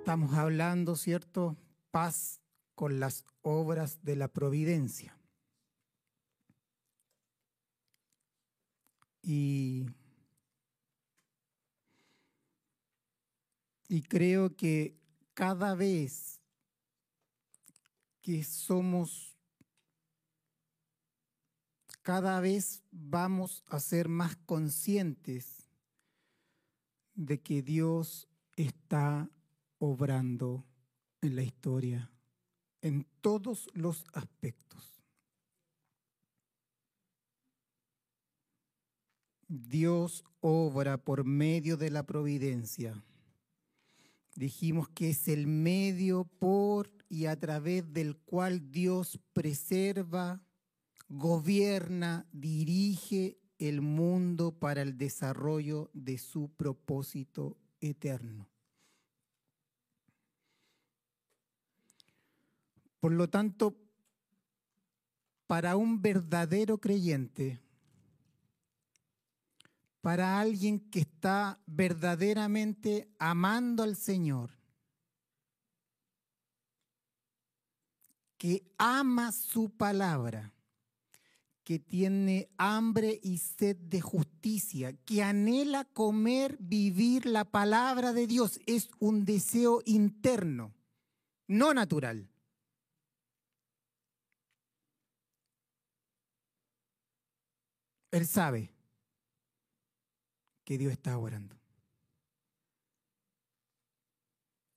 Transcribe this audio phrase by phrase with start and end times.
[0.00, 1.58] Estamos hablando, ¿cierto?
[1.90, 2.40] Paz
[2.74, 5.14] con las obras de la providencia.
[9.22, 9.90] Y,
[13.88, 14.96] y creo que
[15.34, 16.40] cada vez
[18.22, 19.36] que somos,
[22.00, 25.68] cada vez vamos a ser más conscientes
[27.14, 28.26] de que Dios
[28.56, 29.28] está
[29.80, 30.64] obrando
[31.20, 32.10] en la historia
[32.82, 35.02] en todos los aspectos.
[39.48, 43.02] Dios obra por medio de la providencia.
[44.36, 50.40] Dijimos que es el medio por y a través del cual Dios preserva,
[51.08, 58.49] gobierna, dirige el mundo para el desarrollo de su propósito eterno.
[63.00, 63.76] Por lo tanto,
[65.46, 67.60] para un verdadero creyente,
[70.00, 74.50] para alguien que está verdaderamente amando al Señor,
[78.38, 80.54] que ama su palabra,
[81.62, 88.58] que tiene hambre y sed de justicia, que anhela comer, vivir la palabra de Dios,
[88.66, 90.72] es un deseo interno,
[91.46, 92.29] no natural.
[98.10, 98.72] Él sabe
[100.64, 101.56] que Dios está orando.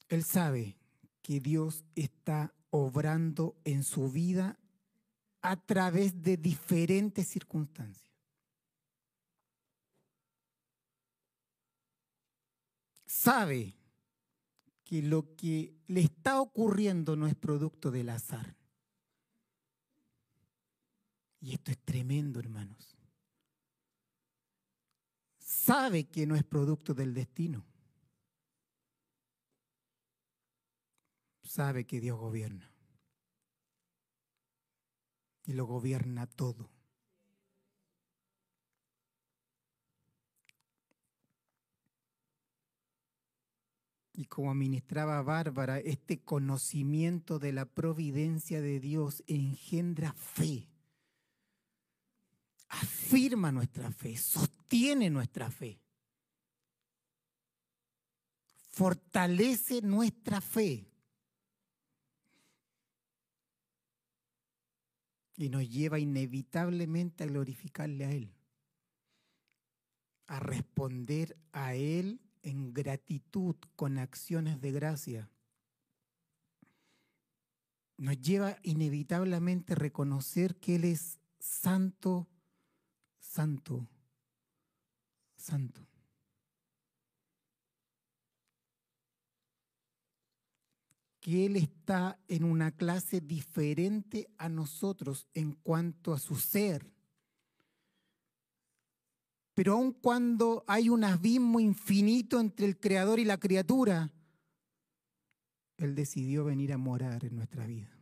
[0.08, 0.78] Él sabe
[1.22, 4.60] que Dios está obrando en su vida
[5.42, 8.12] a través de diferentes circunstancias.
[13.06, 13.76] Sabe
[14.84, 18.56] que lo que le está ocurriendo no es producto del azar.
[21.40, 22.93] Y esto es tremendo, hermanos
[25.54, 27.64] sabe que no es producto del destino.
[31.44, 32.72] Sabe que Dios gobierna.
[35.46, 36.70] Y lo gobierna todo.
[44.16, 50.73] Y como ministraba Bárbara, este conocimiento de la providencia de Dios engendra fe
[52.82, 55.80] afirma nuestra fe, sostiene nuestra fe,
[58.70, 60.88] fortalece nuestra fe
[65.36, 68.34] y nos lleva inevitablemente a glorificarle a Él,
[70.28, 75.30] a responder a Él en gratitud con acciones de gracia.
[77.98, 82.28] Nos lleva inevitablemente a reconocer que Él es santo,
[83.34, 83.88] santo,
[85.36, 85.82] santo.
[91.20, 96.92] que Él está en una clase diferente a nosotros en cuanto a su ser.
[99.54, 104.12] Pero aun cuando hay un abismo infinito entre el Creador y la criatura,
[105.78, 107.98] Él decidió venir a morar en nuestra vida.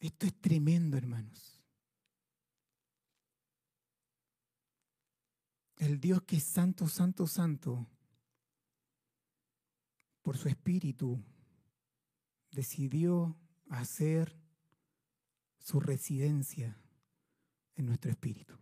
[0.00, 1.59] Esto es tremendo, hermanos.
[5.80, 7.86] El Dios que es santo, santo, santo,
[10.20, 11.24] por su espíritu,
[12.50, 13.34] decidió
[13.70, 14.36] hacer
[15.58, 16.76] su residencia
[17.76, 18.58] en nuestro espíritu.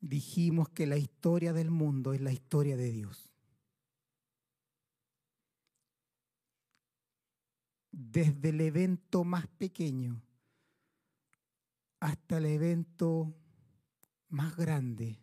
[0.00, 3.31] Dijimos que la historia del mundo es la historia de Dios.
[7.92, 10.22] Desde el evento más pequeño
[12.00, 13.32] hasta el evento
[14.28, 15.20] más grande,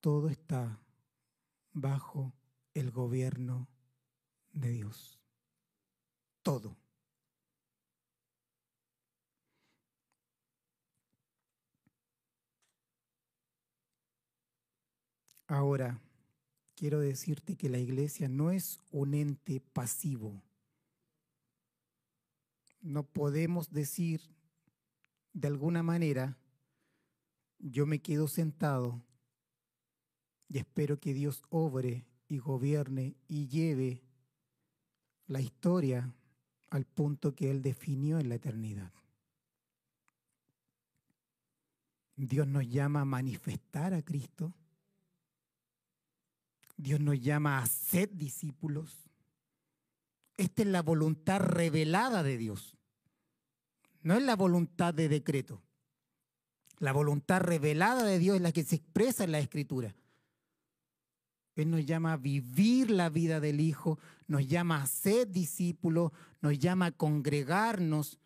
[0.00, 0.80] todo está
[1.72, 2.32] bajo
[2.74, 3.68] el gobierno
[4.52, 5.20] de Dios.
[6.42, 6.76] Todo.
[15.46, 16.00] Ahora,
[16.74, 20.42] quiero decirte que la iglesia no es un ente pasivo
[22.80, 24.20] no podemos decir
[25.32, 26.36] de alguna manera,
[27.58, 29.02] yo me quedo sentado
[30.48, 34.02] y espero que Dios obre y gobierne y lleve
[35.26, 36.12] la historia
[36.70, 38.92] al punto que Él definió en la eternidad.
[42.16, 44.52] Dios nos llama a manifestar a Cristo.
[46.76, 49.07] Dios nos llama a ser discípulos.
[50.38, 52.76] Esta es la voluntad revelada de Dios.
[54.02, 55.60] No es la voluntad de decreto.
[56.78, 59.94] La voluntad revelada de Dios es la que se expresa en la Escritura.
[61.56, 63.98] Él nos llama a vivir la vida del Hijo,
[64.28, 68.20] nos llama a ser discípulos, nos llama a congregarnos,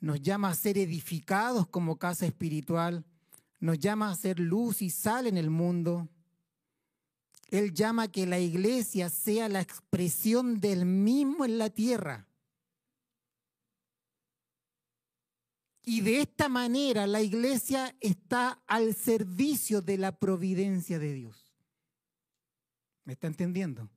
[0.00, 3.04] nos llama a ser edificados como casa espiritual,
[3.60, 6.08] nos llama a ser luz y sal en el mundo.
[7.48, 12.28] Él llama que la iglesia sea la expresión del mismo en la tierra.
[15.82, 21.54] Y de esta manera la iglesia está al servicio de la providencia de Dios.
[23.04, 23.88] ¿Me está entendiendo?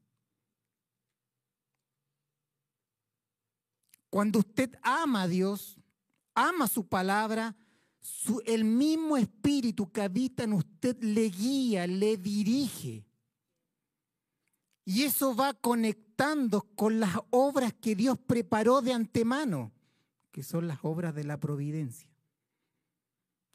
[4.09, 5.77] Cuando usted ama a Dios,
[6.33, 7.57] ama su palabra,
[8.45, 13.05] el mismo espíritu que habita en usted le guía, le dirige.
[14.83, 19.71] Y eso va conectando con las obras que Dios preparó de antemano,
[20.31, 22.09] que son las obras de la providencia,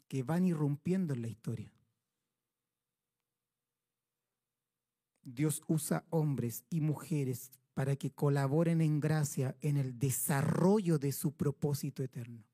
[0.07, 1.71] que van irrumpiendo en la historia.
[5.23, 11.33] Dios usa hombres y mujeres para que colaboren en gracia en el desarrollo de su
[11.33, 12.45] propósito eterno.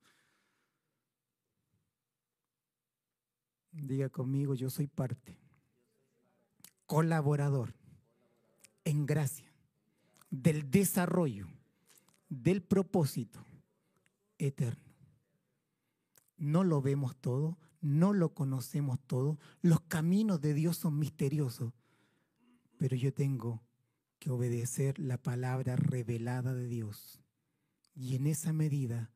[3.71, 5.39] Diga conmigo, yo soy parte,
[6.85, 7.82] colaborador
[8.85, 9.51] en gracia
[10.29, 11.47] del desarrollo
[12.29, 13.45] del propósito
[14.37, 14.93] eterno.
[16.37, 21.73] No lo vemos todo, no lo conocemos todo, los caminos de Dios son misteriosos,
[22.77, 23.61] pero yo tengo
[24.19, 27.21] que obedecer la palabra revelada de Dios.
[27.93, 29.11] Y en esa medida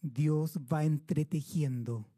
[0.00, 2.08] Dios va entretejiendo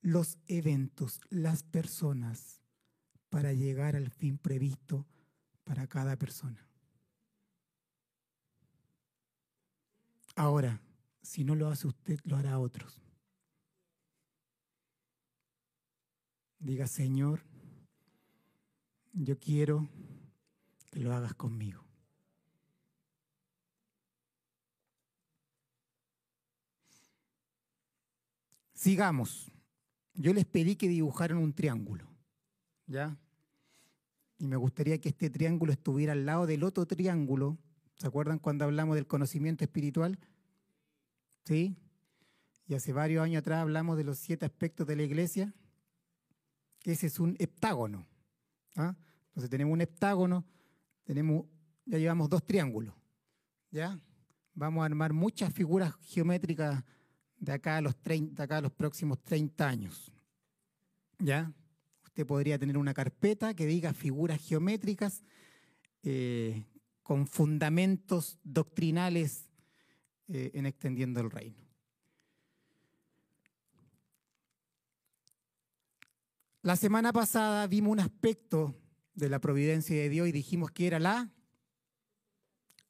[0.00, 2.60] los eventos, las personas,
[3.30, 5.06] para llegar al fin previsto
[5.64, 6.66] para cada persona.
[10.34, 10.80] Ahora,
[11.20, 13.00] si no lo hace usted, lo hará otros.
[16.58, 17.42] Diga, Señor,
[19.12, 19.88] yo quiero
[20.90, 21.84] que lo hagas conmigo.
[28.74, 29.50] Sigamos.
[30.14, 32.06] Yo les pedí que dibujaran un triángulo.
[32.86, 33.16] ¿Ya?
[34.42, 37.58] Y me gustaría que este triángulo estuviera al lado del otro triángulo.
[37.94, 40.18] ¿Se acuerdan cuando hablamos del conocimiento espiritual?
[41.44, 41.76] ¿Sí?
[42.66, 45.54] Y hace varios años atrás hablamos de los siete aspectos de la iglesia.
[46.82, 48.04] Ese es un heptágono.
[48.74, 48.96] ¿ah?
[49.28, 50.44] Entonces tenemos un heptágono,
[51.04, 51.46] tenemos,
[51.84, 52.96] ya llevamos dos triángulos.
[53.70, 54.00] ¿Ya?
[54.54, 56.82] Vamos a armar muchas figuras geométricas
[57.38, 60.12] de acá a los, 30, acá a los próximos 30 años.
[61.20, 61.52] ¿Ya?
[62.12, 65.22] Usted podría tener una carpeta que diga figuras geométricas
[66.02, 66.66] eh,
[67.02, 69.48] con fundamentos doctrinales
[70.28, 71.56] eh, en extendiendo el reino.
[76.60, 78.74] La semana pasada vimos un aspecto
[79.14, 81.30] de la providencia de Dios y dijimos que era la,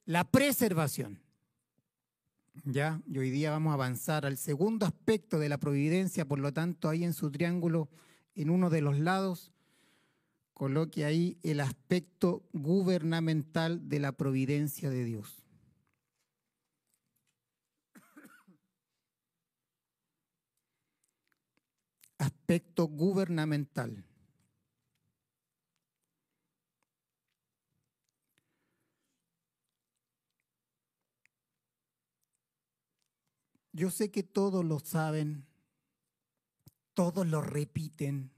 [0.03, 1.21] la preservación.
[2.65, 6.51] Ya, y hoy día vamos a avanzar al segundo aspecto de la providencia, por lo
[6.51, 7.89] tanto, ahí en su triángulo
[8.35, 9.51] en uno de los lados,
[10.53, 15.43] coloque ahí el aspecto gubernamental de la providencia de Dios.
[22.17, 24.05] Aspecto gubernamental.
[33.73, 35.47] Yo sé que todos lo saben,
[36.93, 38.31] todos lo repiten.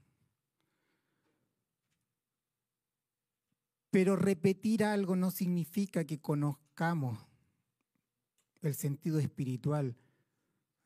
[3.90, 7.18] Pero repetir algo no significa que conozcamos
[8.62, 9.96] el sentido espiritual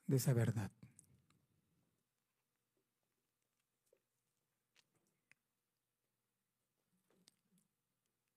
[0.07, 0.71] de esa verdad.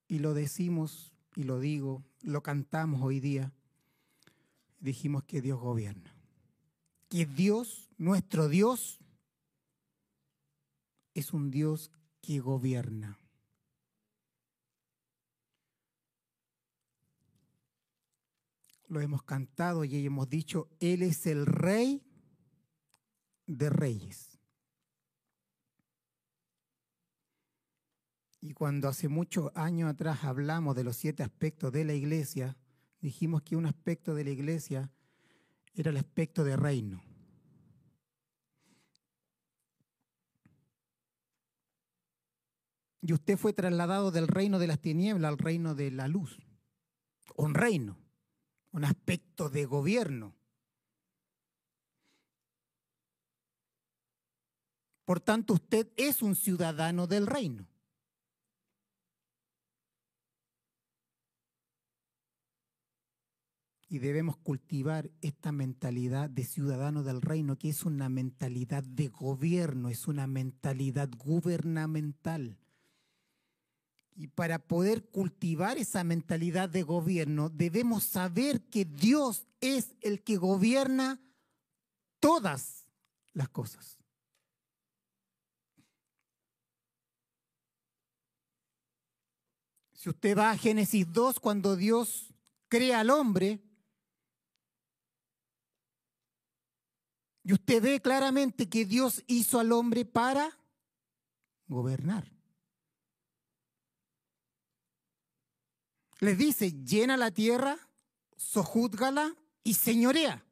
[0.08, 3.52] Y lo decimos y lo digo, lo cantamos hoy día.
[4.80, 6.16] Dijimos que Dios gobierna.
[7.10, 9.02] Que Dios, nuestro Dios,
[11.13, 11.91] es un Dios
[12.22, 13.17] que gobierna.
[18.88, 22.03] Lo hemos cantado y hemos dicho, Él es el rey
[23.48, 24.39] de reyes.
[28.41, 32.58] Y cuando hace muchos años atrás hablamos de los siete aspectos de la iglesia,
[33.00, 34.91] dijimos que un aspecto de la iglesia
[35.74, 37.01] era el aspecto de reino.
[43.05, 46.39] Y usted fue trasladado del reino de las tinieblas al reino de la luz.
[47.36, 47.98] Un reino,
[48.72, 50.33] un aspecto de gobierno.
[55.03, 57.67] Por tanto, usted es un ciudadano del reino.
[63.89, 69.89] Y debemos cultivar esta mentalidad de ciudadano del reino, que es una mentalidad de gobierno,
[69.89, 72.62] es una mentalidad gubernamental.
[74.15, 80.38] Y para poder cultivar esa mentalidad de gobierno, debemos saber que Dios es el que
[80.38, 81.20] gobierna
[82.20, 82.86] todas
[83.34, 83.98] las cosas.
[89.93, 92.34] Si usted va a Génesis 2, cuando Dios
[92.67, 93.62] crea al hombre,
[97.43, 100.58] y usted ve claramente que Dios hizo al hombre para
[101.67, 102.33] gobernar.
[106.24, 107.77] Les dice, llena la tierra,
[108.38, 110.46] sojúzgala y señorea.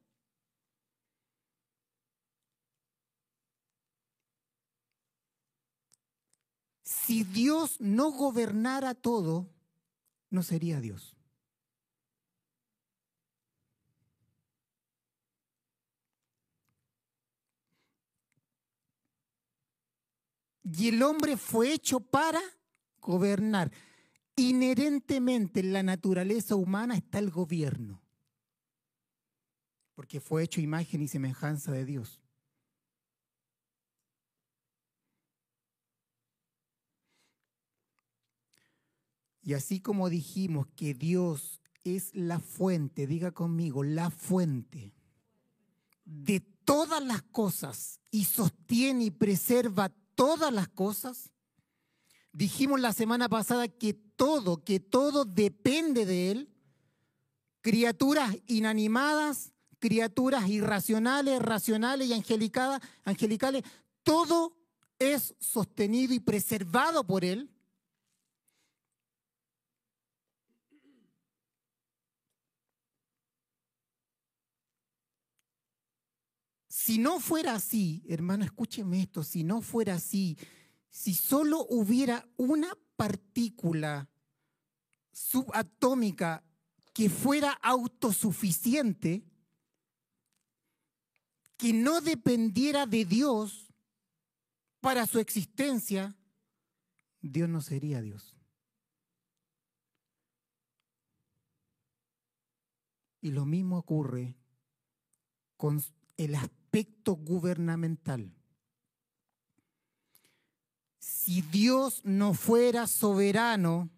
[6.84, 9.50] Si Dios no gobernara todo,
[10.30, 11.16] no sería Dios.
[20.64, 22.42] Y el hombre fue hecho para
[23.00, 23.72] gobernar
[24.36, 28.02] inherentemente en la naturaleza humana está el gobierno,
[29.94, 32.22] porque fue hecho imagen y semejanza de Dios.
[39.44, 44.94] Y así como dijimos que Dios es la fuente, diga conmigo, la fuente
[46.06, 51.32] de todas las cosas y sostiene y preserva todas las cosas,
[52.34, 56.50] Dijimos la semana pasada que todo, que todo depende de Él.
[57.62, 63.64] Criaturas inanimadas, criaturas irracionales, racionales y angelicales, angelicales,
[64.04, 64.58] todo
[64.98, 67.50] es sostenido y preservado por Él.
[76.68, 80.38] Si no fuera así, hermano, escúcheme esto, si no fuera así,
[80.92, 84.10] si solo hubiera una partícula
[85.12, 86.44] subatómica
[86.94, 89.26] que fuera autosuficiente,
[91.58, 93.74] que no dependiera de Dios
[94.82, 96.16] para su existencia,
[97.22, 98.36] Dios no sería Dios.
[103.22, 104.36] Y lo mismo ocurre
[105.56, 105.82] con
[106.18, 108.41] el aspecto gubernamental.
[111.02, 113.90] Si Dios no fuera soberano,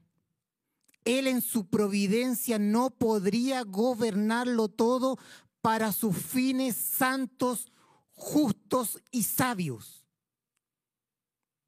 [1.04, 5.20] Él en su providencia no podría gobernarlo todo
[5.62, 7.74] para sus fines santos,
[8.14, 10.06] justos y sabios.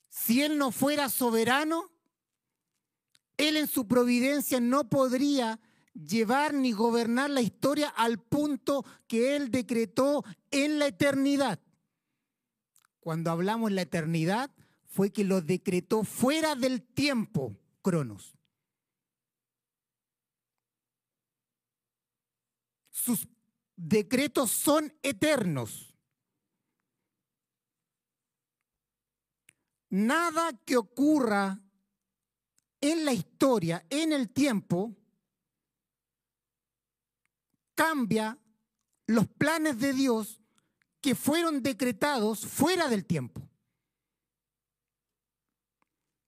[0.07, 1.91] Si Él no fuera soberano,
[3.35, 5.59] Él en su providencia no podría
[5.93, 11.59] llevar ni gobernar la historia al punto que Él decretó en la eternidad.
[13.01, 14.49] Cuando hablamos la eternidad,
[14.95, 18.37] fue que lo decretó fuera del tiempo, Cronos.
[22.91, 23.27] Sus
[23.75, 25.93] decretos son eternos.
[29.89, 31.59] Nada que ocurra
[32.79, 34.95] en la historia, en el tiempo,
[37.73, 38.39] cambia
[39.07, 40.39] los planes de Dios
[41.01, 43.44] que fueron decretados fuera del tiempo.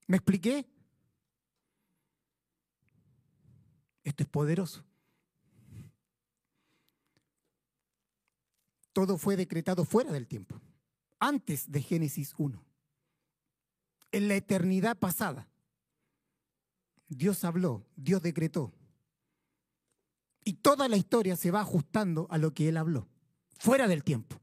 [0.08, 0.66] ¿Me expliqué?
[4.04, 4.84] Esto es poderoso.
[8.94, 10.60] Todo fue decretado fuera del tiempo,
[11.20, 12.64] antes de Génesis 1.
[14.14, 15.48] En la eternidad pasada,
[17.10, 18.74] Dios habló, Dios decretó.
[20.44, 23.08] Y toda la historia se va ajustando a lo que Él habló,
[23.60, 24.40] fuera del tiempo.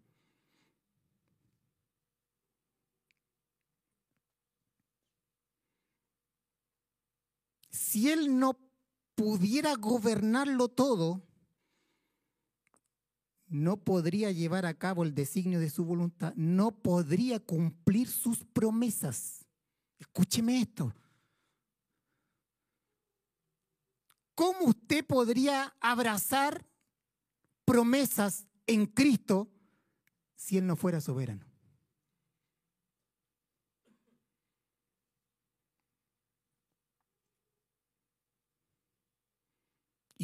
[7.95, 8.59] Si él no
[9.15, 11.23] pudiera gobernarlo todo,
[13.47, 19.47] no podría llevar a cabo el designio de su voluntad, no podría cumplir sus promesas.
[20.01, 20.93] Escúcheme esto.
[24.35, 26.67] ¿cómo usted podría abrazar
[27.65, 29.49] promesas en Cristo
[30.35, 31.44] si Él no fuera soberano?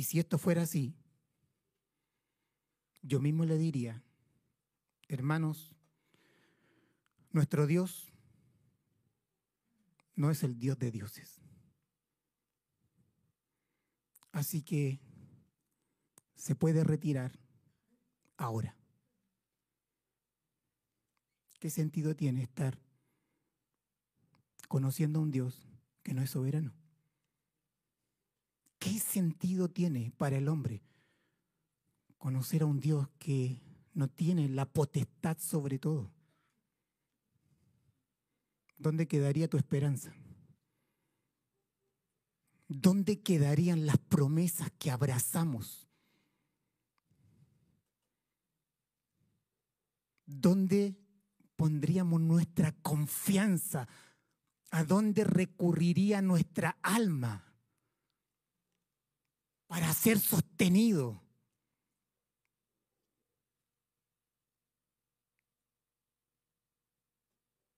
[0.00, 0.96] Y si esto fuera así,
[3.02, 4.02] yo mismo le diría,
[5.08, 5.76] hermanos,
[7.32, 8.10] nuestro Dios
[10.14, 11.42] no es el Dios de dioses.
[14.32, 15.00] Así que
[16.34, 17.38] se puede retirar
[18.38, 18.78] ahora.
[21.58, 22.78] ¿Qué sentido tiene estar
[24.66, 25.68] conociendo a un Dios
[26.02, 26.79] que no es soberano?
[28.80, 30.82] ¿Qué sentido tiene para el hombre
[32.16, 33.60] conocer a un Dios que
[33.92, 36.10] no tiene la potestad sobre todo?
[38.78, 40.14] ¿Dónde quedaría tu esperanza?
[42.68, 45.86] ¿Dónde quedarían las promesas que abrazamos?
[50.24, 50.96] ¿Dónde
[51.54, 53.88] pondríamos nuestra confianza?
[54.70, 57.49] ¿A dónde recurriría nuestra alma
[59.70, 61.22] para ser sostenido?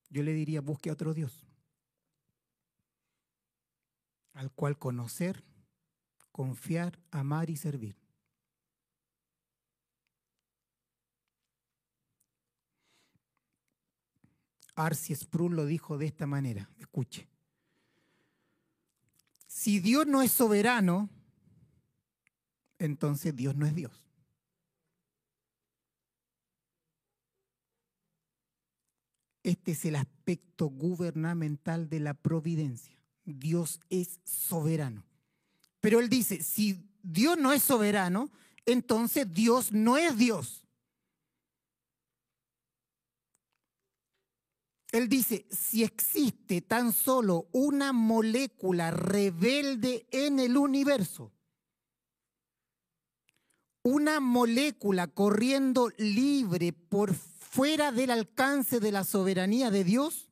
[0.09, 1.45] Yo le diría, busque a otro Dios
[4.33, 5.43] al cual conocer,
[6.31, 7.95] confiar, amar y servir.
[14.73, 17.29] Arci Sproul lo dijo de esta manera, escuche.
[19.45, 21.11] Si Dios no es soberano,
[22.85, 23.91] entonces Dios no es Dios.
[29.43, 32.97] Este es el aspecto gubernamental de la providencia.
[33.25, 35.05] Dios es soberano.
[35.81, 38.31] Pero él dice, si Dios no es soberano,
[38.65, 40.65] entonces Dios no es Dios.
[44.91, 51.33] Él dice, si existe tan solo una molécula rebelde en el universo,
[53.83, 60.29] una molécula corriendo libre por fuera del alcance de la soberanía de Dios,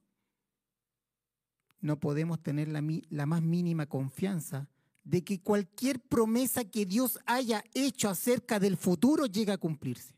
[1.81, 4.69] no podemos tener la, la, más mínima confianza
[5.03, 10.15] de que cualquier promesa que Dios haya hecho acerca del futuro llegue a cumplirse.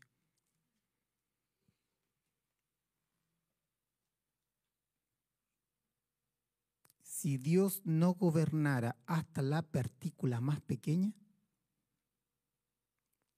[7.02, 11.14] Si Dios no gobernara hasta la partícula más pequeña,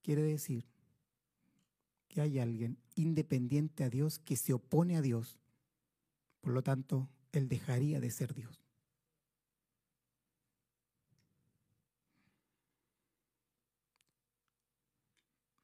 [0.06, 0.64] quiere decir
[2.06, 5.40] que hay alguien independiente a Dios que se opone a Dios.
[6.40, 8.62] Por lo tanto, él dejaría de ser Dios.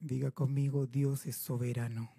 [0.00, 2.12] Diga conmigo, Dios es soberano.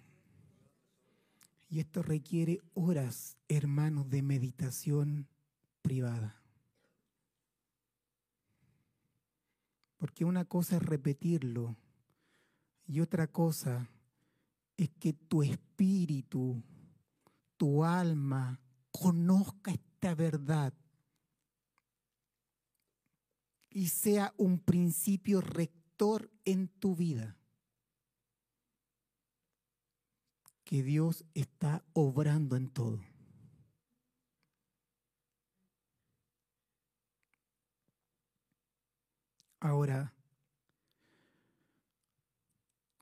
[1.68, 5.28] Y esto requiere horas, hermanos, de meditación
[5.82, 6.42] privada.
[9.98, 11.76] Porque una cosa es repetirlo
[12.86, 13.88] y otra cosa
[14.76, 16.62] es que tu espíritu,
[17.56, 20.72] tu alma, conozca esta verdad
[23.70, 27.36] y sea un principio rector en tu vida.
[30.64, 33.00] Que Dios está obrando en todo.
[39.60, 40.13] Ahora,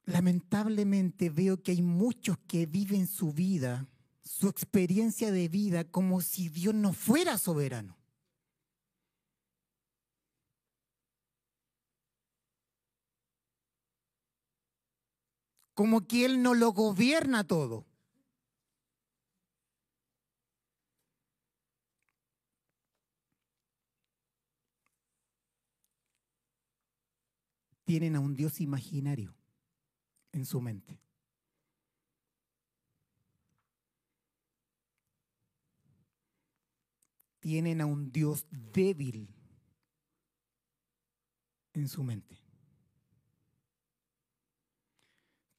[0.04, 3.88] lamentablemente veo que hay muchos que viven su vida
[4.24, 7.96] su experiencia de vida como si Dios no fuera soberano.
[15.74, 17.86] Como que Él no lo gobierna todo.
[27.84, 29.34] Tienen a un Dios imaginario
[30.32, 31.02] en su mente.
[37.42, 39.28] tienen a un Dios débil
[41.72, 42.40] en su mente.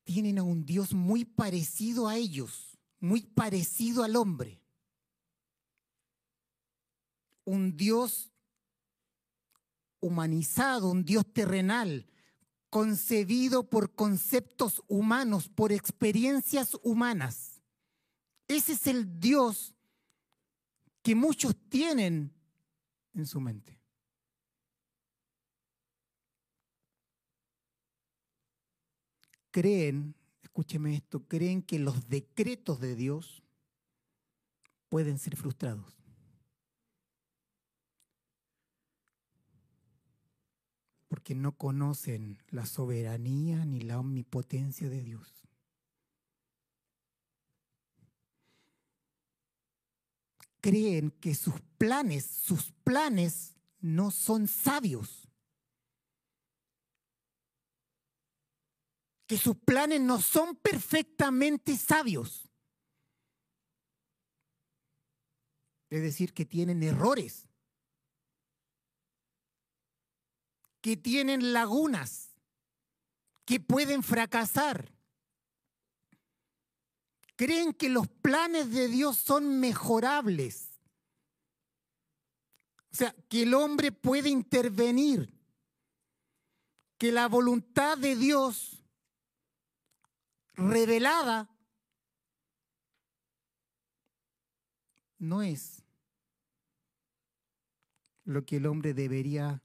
[0.06, 4.62] Tienen a un Dios muy parecido a ellos, muy parecido al hombre.
[7.44, 8.32] Un Dios
[10.00, 12.08] humanizado, un Dios terrenal,
[12.74, 17.62] concebido por conceptos humanos, por experiencias humanas.
[18.48, 19.76] Ese es el Dios
[21.04, 22.34] que muchos tienen
[23.14, 23.80] en su mente.
[29.52, 33.44] Creen, escúcheme esto, creen que los decretos de Dios
[34.90, 36.03] pueden ser frustrados.
[41.24, 45.48] Porque no conocen la soberanía ni la omnipotencia de Dios.
[50.60, 55.30] Creen que sus planes, sus planes no son sabios.
[59.26, 62.50] Que sus planes no son perfectamente sabios.
[65.90, 67.48] Es decir, que tienen errores,
[70.84, 72.36] que tienen lagunas,
[73.46, 74.93] que pueden fracasar.
[77.38, 80.78] Creen que los planes de Dios son mejorables.
[82.91, 85.34] O sea, que el hombre puede intervenir,
[86.98, 88.84] que la voluntad de Dios
[90.56, 91.50] revelada
[95.17, 95.82] no es
[98.26, 99.62] lo que el hombre debería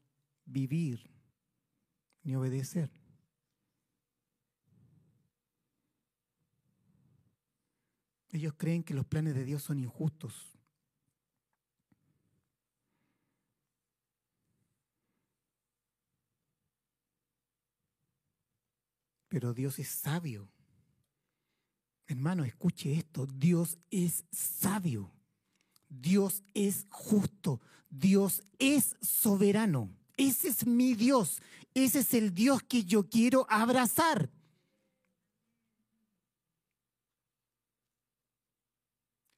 [0.49, 1.11] vivir
[2.23, 2.91] ni obedecer.
[8.31, 10.59] Ellos creen que los planes de Dios son injustos.
[19.29, 20.51] Pero Dios es sabio.
[22.07, 23.27] Hermano, escuche esto.
[23.27, 25.13] Dios es sabio.
[25.89, 29.98] Dios es justo, Dios es soberano.
[30.19, 31.41] Ese es mi Dios,
[31.75, 34.29] ese es el Dios que yo quiero abrazar.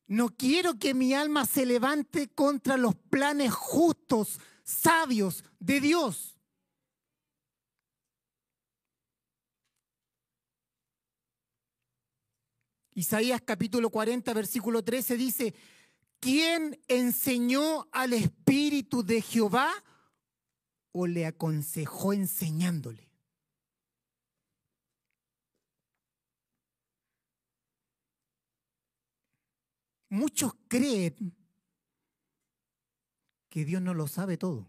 [0.06, 6.38] No quiero que mi alma se levante contra los planes justos, sabios de Dios.
[12.94, 15.54] Isaías capítulo 40, versículo 13 dice,
[16.18, 19.70] ¿Quién enseñó al Espíritu de Jehová
[20.92, 23.08] o le aconsejó enseñándole?
[30.08, 31.36] Muchos creen
[33.48, 34.68] que Dios no lo sabe todo.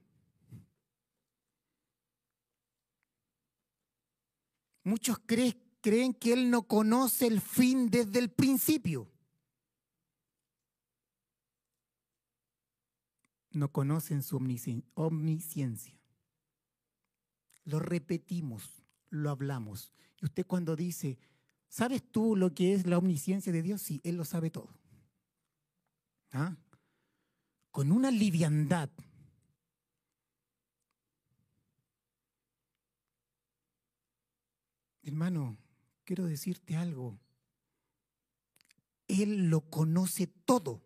[4.83, 9.07] Muchos creen, que Él no conoce el fin desde el principio.
[13.53, 16.00] no conocen su omnisciencia.
[17.63, 19.93] Lo repetimos, lo hablamos.
[20.21, 21.19] Y usted cuando dice,
[21.67, 23.81] ¿sabes tú lo que es la omnisciencia de Dios?
[23.81, 24.73] Sí, Él lo sabe todo.
[26.31, 26.55] ¿Ah?
[27.71, 28.89] Con una liviandad.
[35.03, 35.57] Hermano,
[36.03, 37.19] quiero decirte algo.
[39.07, 40.83] Él lo conoce todo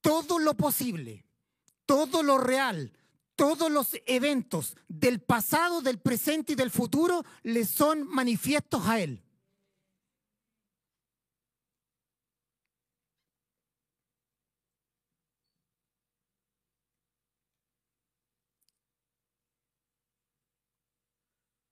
[0.00, 1.24] todo lo posible,
[1.86, 2.92] todo lo real,
[3.40, 9.24] todos los eventos del pasado, del presente y del futuro le son manifiestos a Él.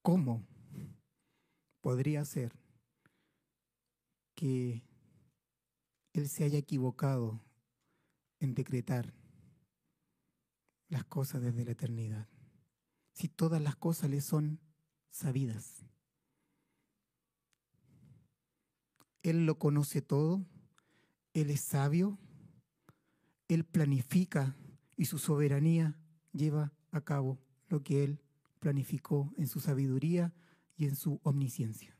[0.00, 0.46] ¿Cómo
[1.82, 2.56] podría ser
[4.34, 4.82] que
[6.14, 7.38] Él se haya equivocado
[8.40, 9.17] en decretar
[10.88, 12.28] las cosas desde la eternidad.
[13.12, 14.60] Si todas las cosas le son
[15.10, 15.84] sabidas.
[19.22, 20.46] Él lo conoce todo,
[21.34, 22.18] Él es sabio,
[23.48, 24.56] Él planifica
[24.96, 25.98] y su soberanía
[26.32, 28.20] lleva a cabo lo que Él
[28.60, 30.32] planificó en su sabiduría
[30.76, 31.97] y en su omnisciencia.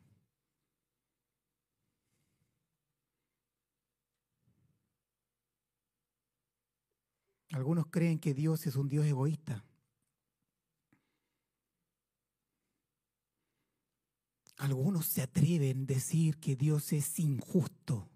[7.50, 9.64] Algunos creen que Dios es un Dios egoísta.
[14.58, 18.08] Algunos se atreven a decir que Dios es injusto.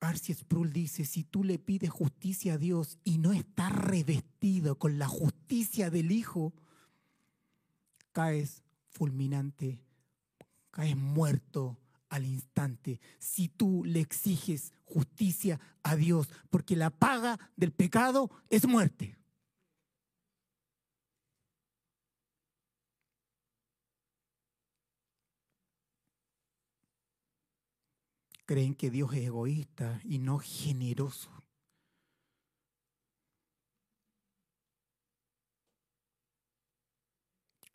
[0.00, 4.98] Arceus Sproul dice, si tú le pides justicia a Dios y no está revestido con
[4.98, 6.54] la justicia del Hijo,
[8.12, 9.82] caes fulminante,
[10.70, 11.78] caes muerto
[12.10, 18.66] al instante si tú le exiges justicia a Dios, porque la paga del pecado es
[18.66, 19.16] muerte.
[28.44, 31.30] Creen que Dios es egoísta y no generoso.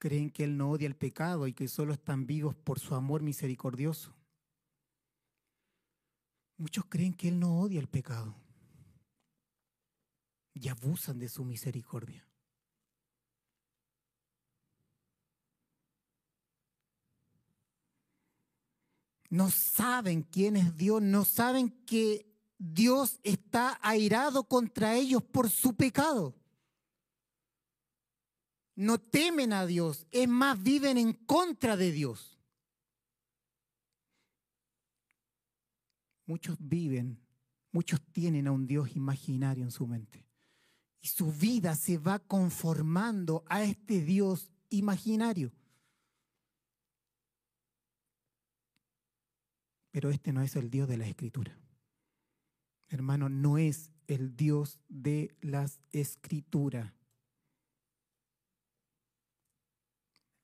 [0.06, 3.24] creen que Él no odia el pecado y que solo están vivos por su amor
[3.24, 4.13] misericordioso.
[6.58, 8.36] Muchos creen que Él no odia el pecado
[10.54, 12.26] y abusan de su misericordia.
[19.30, 22.26] No saben quién es Dios, no saben que
[22.58, 26.34] Dios está airado contra ellos por su pecado.
[28.76, 32.35] No temen a Dios, es más, viven en contra de Dios.
[36.26, 37.20] Muchos viven,
[37.72, 40.26] muchos tienen a un Dios imaginario en su mente.
[41.02, 45.52] Y su vida se va conformando a este Dios imaginario.
[49.92, 51.58] Pero este no es el Dios de la Escritura.
[52.90, 56.92] Hermano, no es el Dios de las Escrituras.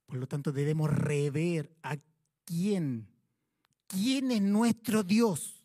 [0.05, 1.97] Por lo tanto, debemos rever a
[2.45, 3.07] quién,
[3.87, 5.60] quién es nuestro Dios.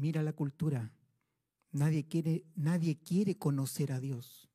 [0.00, 0.90] Mira la cultura.
[1.72, 4.48] Nadie quiere, nadie quiere conocer a Dios.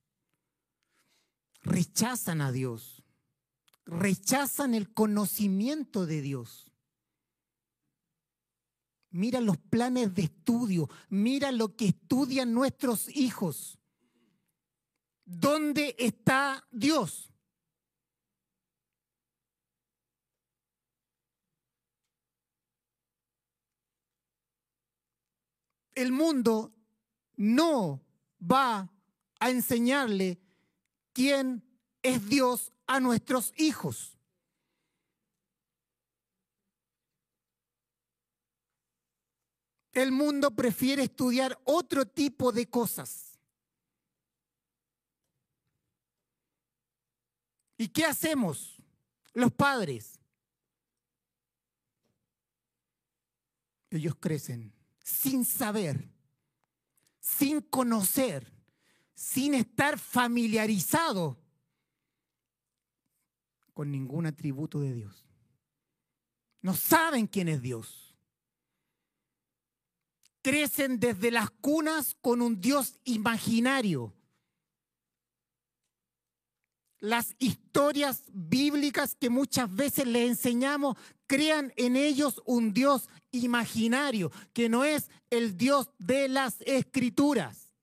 [1.62, 3.04] Rechazan a Dios.
[3.86, 6.72] Rechazan el conocimiento de Dios.
[9.12, 13.78] Mira los planes de estudio, mira lo que estudian nuestros hijos.
[15.26, 17.32] ¿Dónde está Dios?
[25.96, 26.74] El mundo
[27.38, 28.02] no
[28.40, 28.92] va
[29.40, 30.38] a enseñarle
[31.14, 31.64] quién
[32.04, 34.18] es Dios a nuestros hijos.
[39.94, 43.40] El mundo prefiere estudiar otro tipo de cosas.
[47.78, 48.76] ¿Y qué hacemos
[49.34, 50.20] los padres?
[53.90, 54.74] Ellos crecen
[55.06, 56.10] sin saber,
[57.22, 58.52] sin conocer,
[59.14, 61.40] sin estar familiarizado
[63.74, 65.24] con ningún atributo de Dios.
[66.62, 68.06] No saben quién es Dios
[70.46, 74.15] crecen desde las cunas con un Dios imaginario.
[77.06, 84.70] Las historias bíblicas que muchas veces les enseñamos crean en ellos un Dios imaginario, que
[84.70, 87.76] no es el Dios de las escrituras.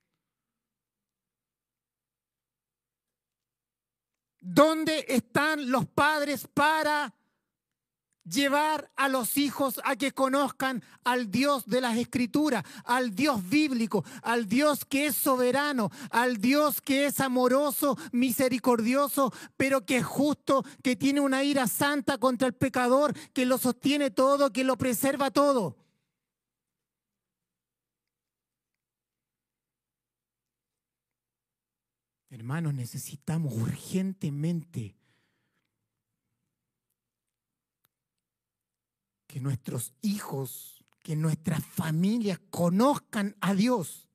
[4.40, 7.14] ¿Dónde están los padres para
[8.24, 14.04] llevar a los hijos a que conozcan al Dios de las Escrituras, al Dios bíblico,
[14.22, 20.64] al Dios que es soberano, al Dios que es amoroso, misericordioso, pero que es justo,
[20.82, 25.30] que tiene una ira santa contra el pecador, que lo sostiene todo, que lo preserva
[25.30, 25.76] todo.
[32.30, 34.96] Hermanos, necesitamos urgentemente
[39.32, 44.06] que nuestros hijos, que nuestras familias conozcan a Dios.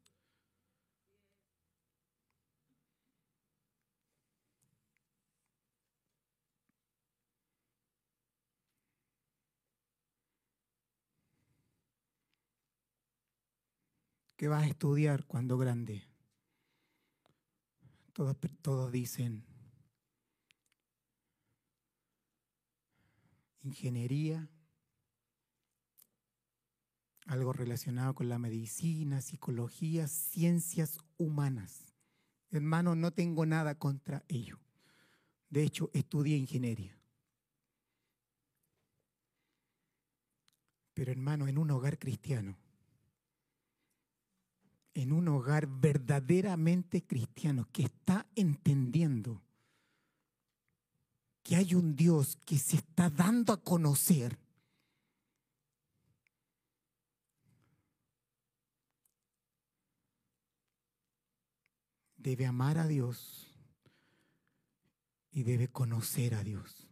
[14.35, 16.07] ¿Qué vas a estudiar cuando grande?
[18.13, 19.47] Todos, todos dicen
[23.63, 24.47] ingeniería,
[27.27, 31.93] algo relacionado con la medicina, psicología, ciencias humanas.
[32.49, 34.59] Hermano, no tengo nada contra ello.
[35.49, 36.97] De hecho, estudié ingeniería.
[40.93, 42.57] Pero hermano, en un hogar cristiano,
[44.93, 49.43] en un hogar verdaderamente cristiano que está entendiendo
[51.43, 54.39] que hay un Dios que se está dando a conocer
[62.27, 63.47] debe amar a Dios
[65.31, 66.89] y debe conocer a Dios.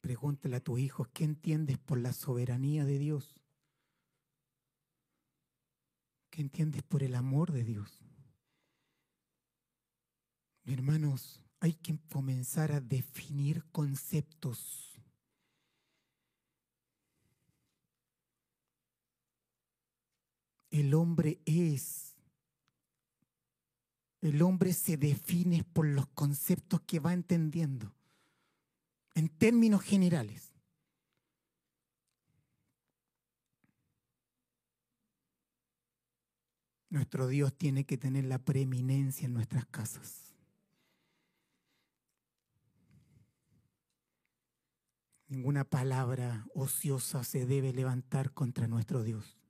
[0.00, 3.38] Pregúntale a tus hijos, ¿qué entiendes por la soberanía de Dios?
[6.30, 8.00] ¿Qué entiendes por el amor de Dios?
[10.64, 14.91] Hermanos, hay que comenzar a definir conceptos.
[20.72, 22.16] El hombre es,
[24.22, 27.94] el hombre se define por los conceptos que va entendiendo,
[29.14, 30.54] en términos generales.
[36.88, 40.32] Nuestro Dios tiene que tener la preeminencia en nuestras casas.
[45.28, 49.41] Ninguna palabra ociosa se debe levantar contra nuestro Dios.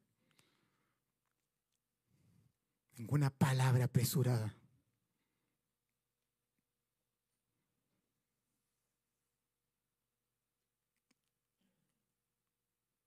[3.03, 4.55] Ninguna palabra apresurada.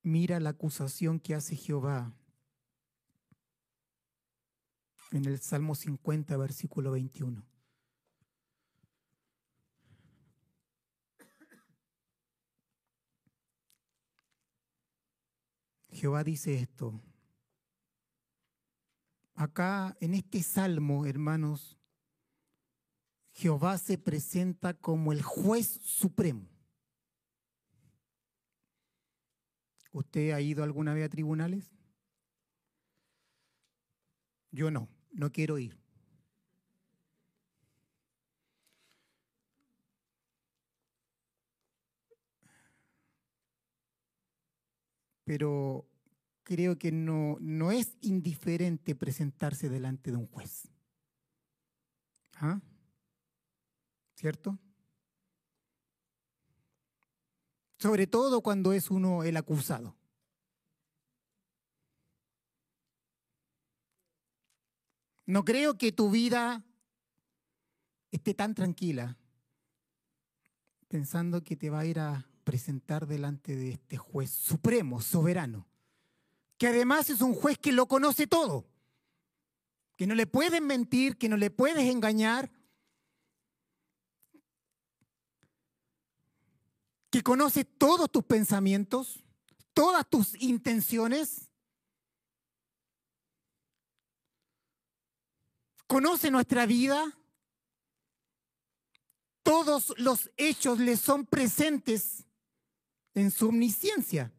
[0.03, 2.13] Mira la acusación que hace Jehová
[5.11, 7.41] en el Salmo 50, versículo 21.
[15.87, 17.01] Jehová dice esto.
[19.35, 21.77] Acá en este salmo, hermanos,
[23.33, 26.47] Jehová se presenta como el juez supremo.
[29.91, 31.69] ¿Usted ha ido alguna vez a tribunales?
[34.51, 35.85] Yo no, no quiero ir.
[45.25, 45.85] pero
[46.45, 50.69] creo que no, no es indiferente presentarse delante de un juez.
[52.35, 52.61] ¿Ah?
[54.15, 54.57] ¿Cierto?
[57.77, 59.97] Sobre todo cuando es uno el acusado.
[65.25, 66.63] No creo que tu vida
[68.11, 69.17] esté tan tranquila
[70.87, 75.67] pensando que te va a ir a presentar delante de este juez supremo, soberano,
[76.57, 78.65] que además es un juez que lo conoce todo,
[79.97, 82.51] que no le puedes mentir, que no le puedes engañar,
[87.09, 89.23] que conoce todos tus pensamientos,
[89.73, 91.49] todas tus intenciones,
[95.87, 97.17] conoce nuestra vida,
[99.43, 102.25] todos los hechos le son presentes
[103.13, 104.33] en su omnisciencia.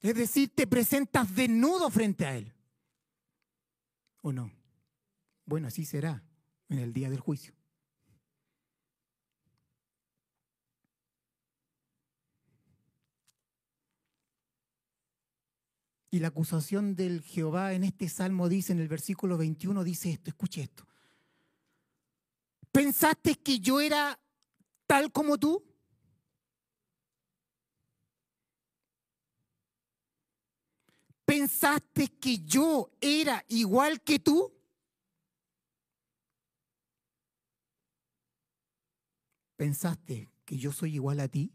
[0.00, 2.52] Es decir, te presentas desnudo frente a Él.
[4.22, 4.50] ¿O no?
[5.44, 6.22] Bueno, así será
[6.68, 7.54] en el día del juicio.
[16.12, 20.30] Y la acusación del Jehová en este salmo dice, en el versículo 21, dice esto,
[20.30, 20.86] escuche esto.
[22.72, 24.18] ¿Pensaste que yo era
[24.86, 25.69] tal como tú?
[31.30, 34.52] ¿Pensaste que yo era igual que tú?
[39.54, 41.52] ¿Pensaste que yo soy igual a ti?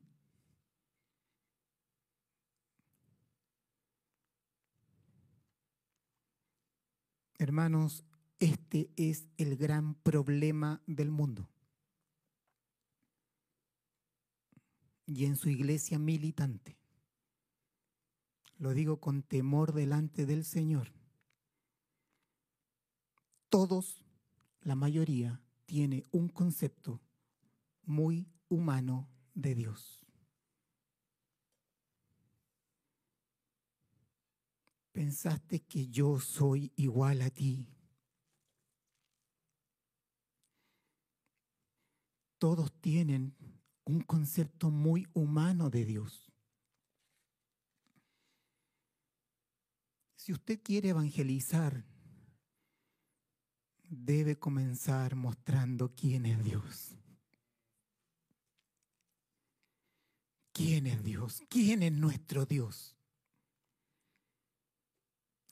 [7.37, 8.05] Hermanos,
[8.39, 11.49] este es el gran problema del mundo.
[15.05, 16.84] Y en su iglesia militante
[18.57, 20.91] lo digo con temor delante del Señor,
[23.49, 24.03] todos,
[24.61, 27.01] la mayoría, tiene un concepto
[27.83, 30.05] muy humano de Dios.
[34.91, 37.67] ¿Pensaste que yo soy igual a ti?
[42.37, 43.35] Todos tienen
[43.83, 46.24] un concepto muy humano de Dios.
[50.25, 51.85] Si usted quiere evangelizar,
[53.83, 56.97] debe comenzar mostrando quién es Dios.
[60.51, 61.43] ¿Quién es Dios?
[61.47, 62.97] ¿Quién es nuestro Dios?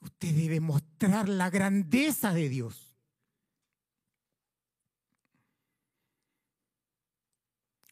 [0.01, 2.97] Usted debe mostrar la grandeza de Dios.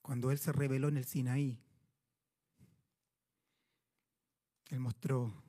[0.02, 1.62] Cuando Él se reveló en el Sinaí,
[4.70, 5.41] Él mostró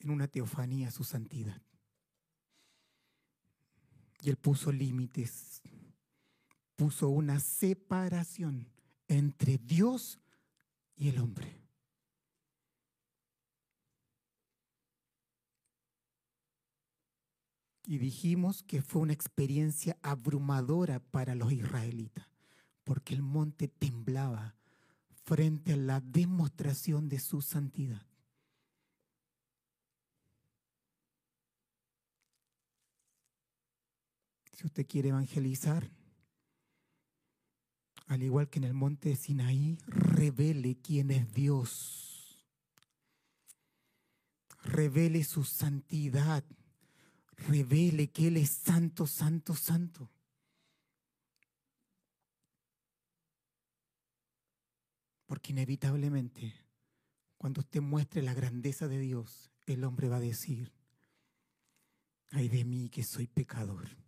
[0.00, 1.60] en una teofanía su santidad.
[4.20, 5.62] Y él puso límites,
[6.76, 8.68] puso una separación
[9.08, 10.18] entre Dios
[10.96, 11.60] y el hombre.
[17.86, 22.26] Y dijimos que fue una experiencia abrumadora para los israelitas,
[22.82, 24.56] porque el monte temblaba
[25.24, 28.06] frente a la demostración de su santidad.
[34.64, 35.90] Usted quiere evangelizar,
[38.06, 42.48] al igual que en el monte de Sinaí, revele quién es Dios.
[44.62, 46.44] Revele su santidad.
[47.36, 50.10] Revele que Él es santo, santo, santo.
[55.26, 56.54] Porque inevitablemente,
[57.36, 60.72] cuando usted muestre la grandeza de Dios, el hombre va a decir,
[62.30, 64.03] ay de mí que soy pecador.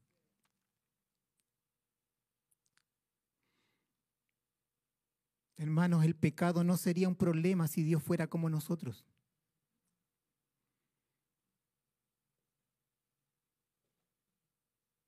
[5.57, 9.04] Hermanos, el pecado no sería un problema si Dios fuera como nosotros.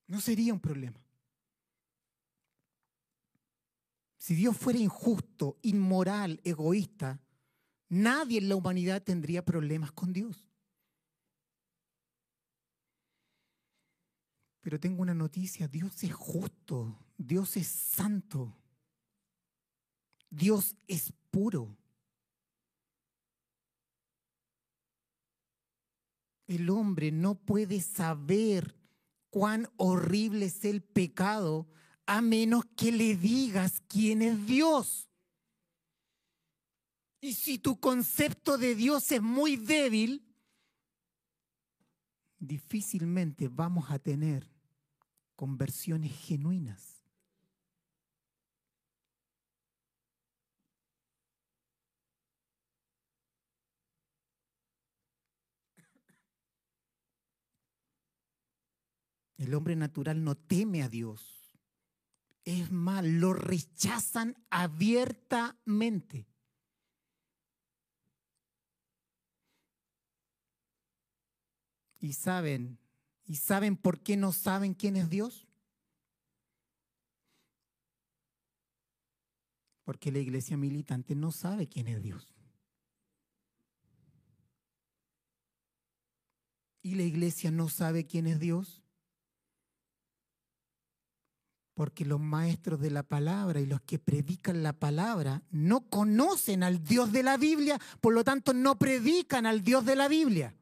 [0.07, 0.99] No sería un problema.
[4.17, 7.21] Si Dios fuera injusto, inmoral, egoísta,
[7.89, 10.49] nadie en la humanidad tendría problemas con Dios.
[14.61, 18.55] Pero tengo una noticia, Dios es justo, Dios es santo.
[20.31, 21.77] Dios es puro.
[26.47, 28.75] El hombre no puede saber
[29.31, 31.69] cuán horrible es el pecado
[32.07, 35.09] a menos que le digas quién es Dios.
[37.21, 40.25] Y si tu concepto de Dios es muy débil,
[42.39, 44.49] difícilmente vamos a tener
[45.37, 46.98] conversiones genuinas.
[59.39, 61.57] El hombre natural no teme a Dios.
[62.45, 66.27] Es más, lo rechazan abiertamente.
[72.01, 72.79] Y saben,
[73.25, 75.47] ¿y saben por qué no saben quién es Dios?
[79.85, 82.35] Porque la iglesia militante no sabe quién es Dios.
[86.83, 88.83] Y la iglesia no sabe quién es Dios
[91.79, 96.83] porque los maestros de la palabra y los que predican la palabra no conocen al
[96.83, 100.57] Dios de la Biblia, por lo tanto no predican al Dios de la Biblia.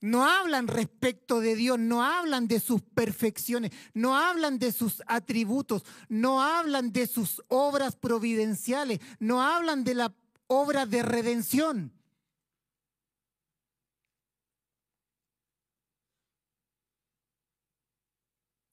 [0.00, 5.82] No hablan respecto de Dios, no hablan de sus perfecciones, no hablan de sus atributos,
[6.08, 10.14] no hablan de sus obras providenciales, no hablan de la
[10.46, 11.92] obra de redención.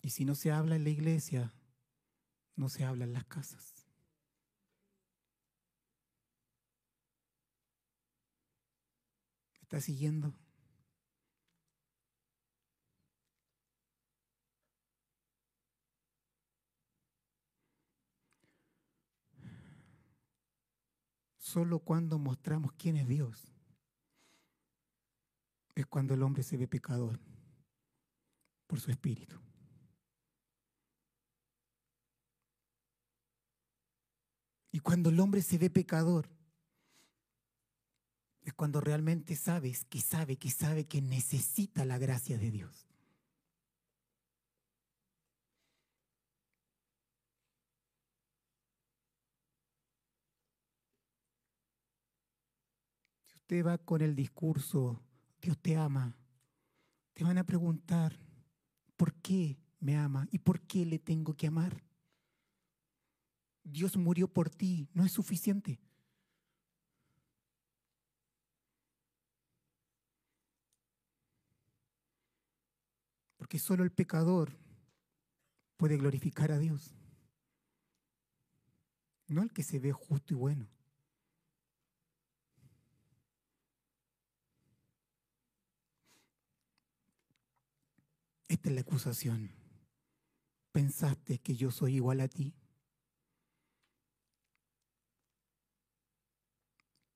[0.07, 1.53] Y si no se habla en la iglesia,
[2.55, 3.85] no se habla en las casas.
[9.51, 10.33] ¿Me está siguiendo?
[21.35, 23.53] Solo cuando mostramos quién es Dios
[25.75, 27.19] es cuando el hombre se ve pecador
[28.67, 29.46] por su espíritu.
[34.77, 36.29] Y cuando el hombre se ve pecador,
[38.43, 42.87] es cuando realmente sabes que sabe, que sabe que necesita la gracia de Dios.
[53.25, 55.01] Si usted va con el discurso,
[55.41, 56.15] Dios te ama,
[57.13, 58.15] te van a preguntar,
[58.95, 61.81] ¿por qué me ama y por qué le tengo que amar?
[63.69, 65.79] Dios murió por ti, no es suficiente.
[73.37, 74.57] Porque solo el pecador
[75.77, 76.95] puede glorificar a Dios,
[79.27, 80.69] no el que se ve justo y bueno.
[88.47, 89.51] Esta es la acusación.
[90.71, 92.53] ¿Pensaste que yo soy igual a ti?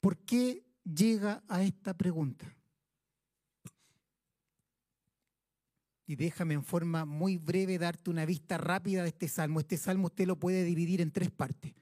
[0.02, 2.58] ¿Por qué llega a esta pregunta?
[6.08, 9.60] Y déjame en forma muy breve darte una vista rápida de este salmo.
[9.60, 11.74] Este salmo usted lo puede dividir en tres partes.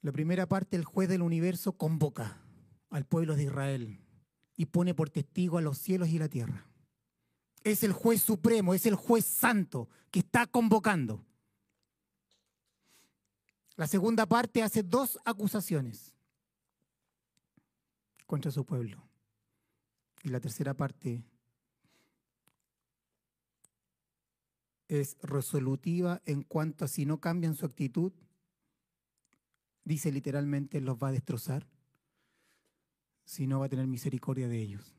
[0.00, 2.40] La primera parte, el juez del universo convoca
[2.88, 4.00] al pueblo de Israel.
[4.56, 6.64] y pone por testigo a los cielos y la tierra.
[7.64, 11.26] Es el juez supremo, es el juez santo que está convocando.
[13.74, 16.13] La segunda parte hace dos acusaciones
[18.26, 19.08] contra su pueblo.
[20.22, 21.22] Y la tercera parte
[24.88, 28.12] es resolutiva en cuanto a si no cambian su actitud,
[29.84, 31.68] dice literalmente, los va a destrozar,
[33.24, 34.94] si no va a tener misericordia de ellos.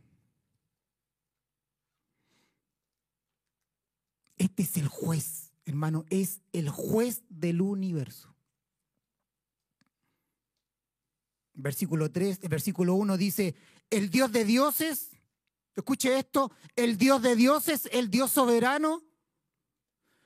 [4.37, 8.34] Este es el juez, hermano, es el juez del universo.
[11.55, 13.55] Versículo 3, el versículo 1 dice,
[13.89, 15.11] el Dios de dioses,
[15.75, 19.03] escuche esto, el Dios de dioses, el Dios soberano,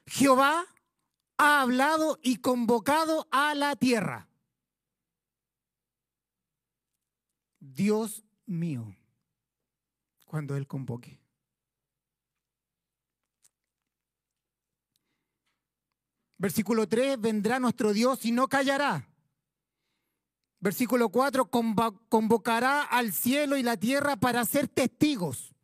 [0.08, 0.66] Jehová
[1.38, 4.28] ha hablado y convocado a la tierra.
[7.60, 8.96] Dios mío,
[10.26, 11.20] cuando Él convoque.
[16.38, 19.09] Versículo 3, vendrá nuestro Dios y no callará.
[20.62, 25.55] Versículo 4, convocará al cielo y la tierra para ser testigos.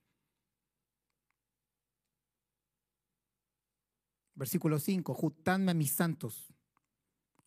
[4.35, 6.53] Versículo 5, juntadme a mis santos,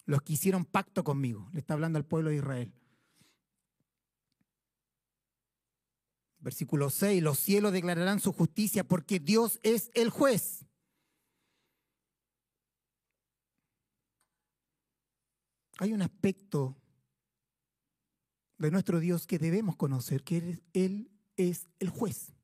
[0.05, 1.49] los que hicieron pacto conmigo.
[1.53, 2.72] Le está hablando al pueblo de Israel.
[6.40, 10.66] Versículo 6, los cielos declararán su justicia porque Dios es el juez.
[15.78, 16.76] Hay un aspecto
[18.59, 22.34] de nuestro Dios que debemos conocer, que Él es el juez.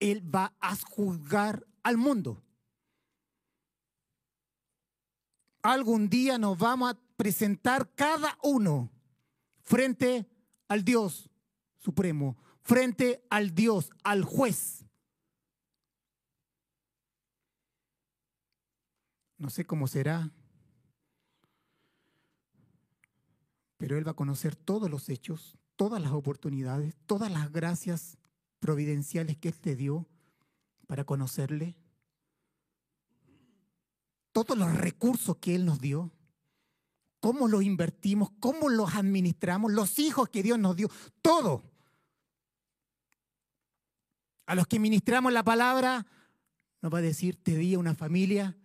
[0.00, 2.42] Él va a juzgar al mundo.
[5.62, 8.90] Algún día nos vamos a presentar cada uno
[9.62, 10.26] frente
[10.68, 11.30] al Dios
[11.78, 14.84] supremo, frente al Dios, al juez.
[19.36, 20.30] No sé cómo será,
[23.78, 28.18] pero Él va a conocer todos los hechos, todas las oportunidades, todas las gracias
[28.60, 30.06] providenciales que Él te dio
[30.86, 31.76] para conocerle,
[34.32, 36.12] todos los recursos que Él nos dio,
[37.20, 40.90] cómo los invertimos, cómo los administramos, los hijos que Dios nos dio,
[41.22, 41.62] todo.
[44.46, 46.06] A los que ministramos la palabra,
[46.82, 48.56] nos va a decir, te di una familia,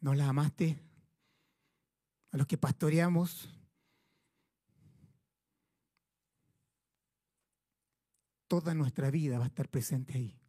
[0.00, 0.85] no la amaste,
[2.30, 3.48] a los que pastoreamos.
[8.48, 10.40] Toda nuestra vida va a estar presente ahí.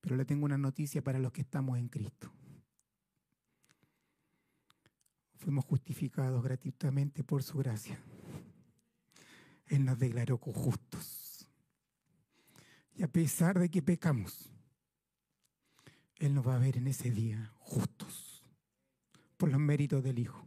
[0.00, 2.32] Pero le tengo una noticia para los que estamos en Cristo.
[5.36, 7.98] Fuimos justificados gratuitamente por su gracia.
[9.66, 11.48] Él nos declaró justos.
[12.94, 14.50] Y a pesar de que pecamos,
[16.20, 18.44] él nos va a ver en ese día justos
[19.38, 20.46] por los méritos del Hijo.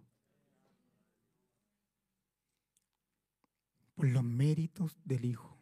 [3.96, 5.53] Por los méritos del Hijo.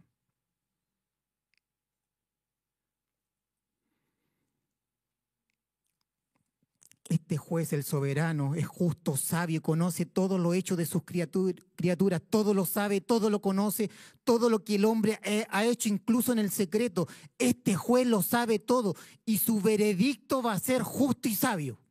[7.12, 12.53] Este juez, el soberano, es justo, sabio, conoce todo lo hecho de sus criaturas, todo
[12.53, 13.91] lo sabe, todo lo conoce,
[14.24, 17.09] todo lo que el hombre ha hecho, incluso en el secreto.
[17.38, 18.95] Este juez lo sabe todo
[19.26, 21.82] y su veredicto va a ser justo y sabio.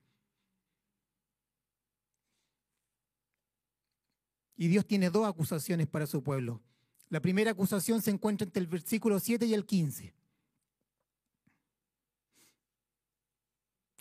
[4.57, 6.63] Y Dios tiene dos acusaciones para su pueblo.
[7.11, 10.15] La primera acusación se encuentra entre el versículo 7 y el 15.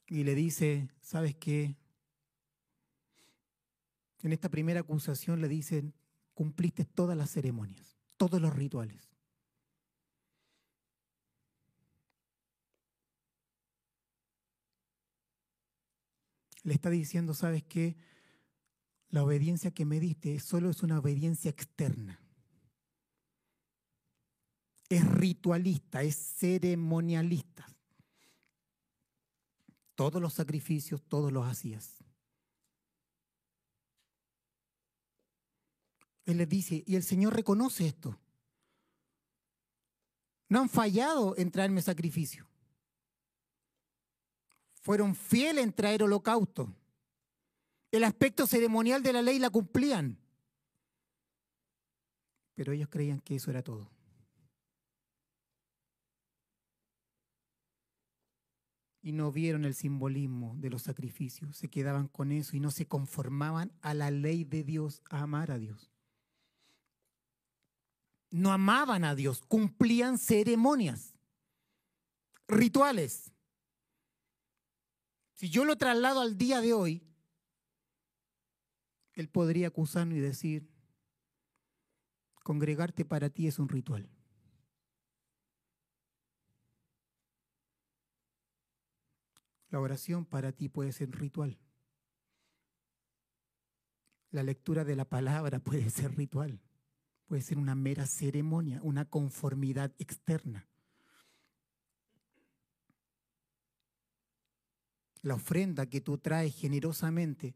[0.09, 1.77] Y le dice, ¿sabes qué?
[4.21, 5.93] En esta primera acusación le dicen,
[6.33, 9.07] cumpliste todas las ceremonias, todos los rituales.
[16.63, 17.95] Le está diciendo, ¿sabes qué?
[19.09, 22.19] La obediencia que me diste solo es una obediencia externa.
[24.89, 27.78] Es ritualista, es ceremonialista
[29.99, 31.97] todos los sacrificios, todos los hacías.
[36.23, 38.17] Él les dice, y el Señor reconoce esto.
[40.47, 42.47] No han fallado en traerme sacrificio.
[44.75, 46.73] Fueron fieles en traer holocausto.
[47.91, 50.17] El aspecto ceremonial de la ley la cumplían.
[52.55, 53.91] Pero ellos creían que eso era todo.
[59.09, 62.87] Y no vieron el simbolismo de los sacrificios, se quedaban con eso y no se
[62.87, 65.91] conformaban a la ley de Dios, a amar a Dios.
[68.29, 71.15] No amaban a Dios, cumplían ceremonias,
[72.47, 73.31] rituales.
[75.33, 77.01] Si yo lo traslado al día de hoy,
[79.13, 80.69] él podría acusarnos y decir,
[82.43, 84.07] congregarte para ti es un ritual.
[89.69, 91.59] La oración para ti puede ser ritual.
[94.31, 96.61] La lectura de la palabra puede ser ritual.
[97.27, 100.67] Puede ser una mera ceremonia, una conformidad externa.
[105.21, 107.55] La ofrenda que tú traes generosamente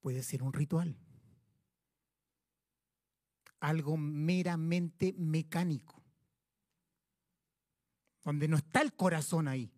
[0.00, 0.98] puede ser un ritual.
[3.60, 6.02] Algo meramente mecánico,
[8.24, 9.72] donde no está el corazón ahí.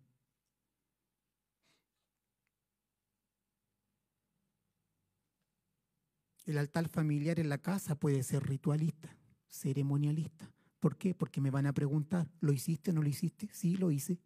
[6.45, 9.17] El altar familiar en la casa puede ser ritualista,
[9.47, 10.51] ceremonialista.
[10.79, 11.15] ¿Por qué?
[11.15, 13.47] Porque me van a preguntar, ¿lo hiciste o no lo hiciste?
[13.53, 14.19] Sí, lo hice.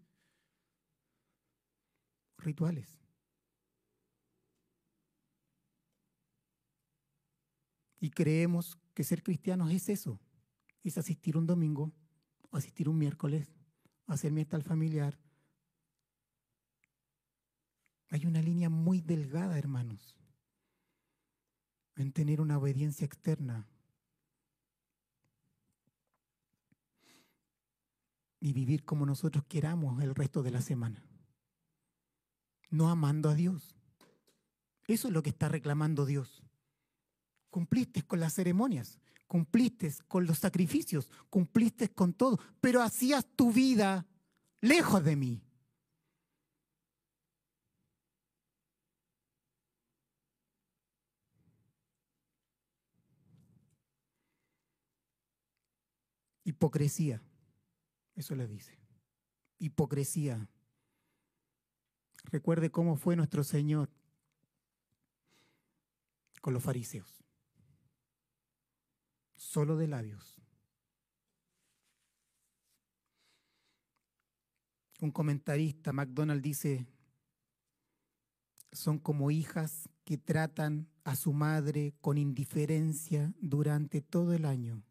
[2.39, 2.99] Rituales.
[7.99, 10.19] Y creemos que ser cristianos es eso,
[10.83, 11.91] es asistir un domingo,
[12.51, 13.55] asistir un miércoles,
[14.07, 15.19] hacer mi altar familiar.
[18.09, 20.17] Hay una línea muy delgada, hermanos
[21.97, 23.67] en tener una obediencia externa
[28.39, 31.03] y vivir como nosotros queramos el resto de la semana.
[32.69, 33.75] No amando a Dios.
[34.87, 36.43] Eso es lo que está reclamando Dios.
[37.49, 44.05] Cumpliste con las ceremonias, cumpliste con los sacrificios, cumpliste con todo, pero hacías tu vida
[44.61, 45.46] lejos de mí.
[56.57, 57.21] Hipocresía.
[58.15, 58.79] Eso le dice.
[59.59, 60.49] Hipocresía.
[62.31, 63.91] Recuerde cómo fue nuestro Señor
[66.41, 67.23] con los fariseos.
[69.35, 70.41] Solo de labios.
[74.99, 76.87] Un comentarista, MacDonald, dice,
[78.71, 84.86] son como hijas que tratan a su madre con indiferencia durante todo el año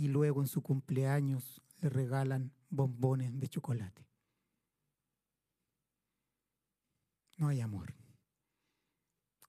[0.00, 4.08] y luego en su cumpleaños le regalan bombones de chocolate.
[7.36, 7.92] No hay amor,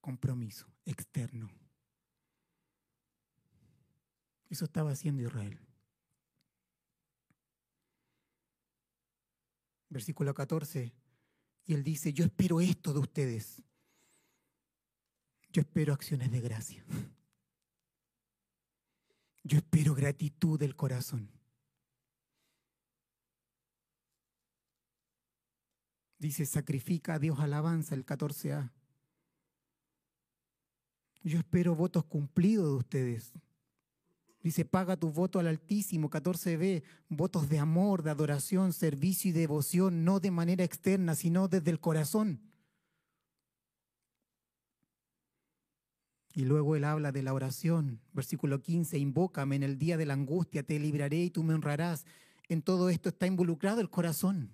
[0.01, 1.49] compromiso externo.
[4.49, 5.57] Eso estaba haciendo Israel.
[9.87, 10.93] Versículo 14.
[11.63, 13.63] Y él dice, yo espero esto de ustedes.
[15.53, 16.83] Yo espero acciones de gracia.
[19.43, 21.29] Yo espero gratitud del corazón.
[26.19, 28.71] Dice, sacrifica a Dios alabanza, el 14a.
[31.23, 33.33] Yo espero votos cumplidos de ustedes.
[34.43, 40.03] Dice, paga tu voto al Altísimo, 14b, votos de amor, de adoración, servicio y devoción,
[40.03, 42.50] no de manera externa, sino desde el corazón.
[46.33, 50.13] Y luego él habla de la oración, versículo 15, invócame en el día de la
[50.13, 52.05] angustia, te libraré y tú me honrarás.
[52.47, 54.51] En todo esto está involucrado el corazón.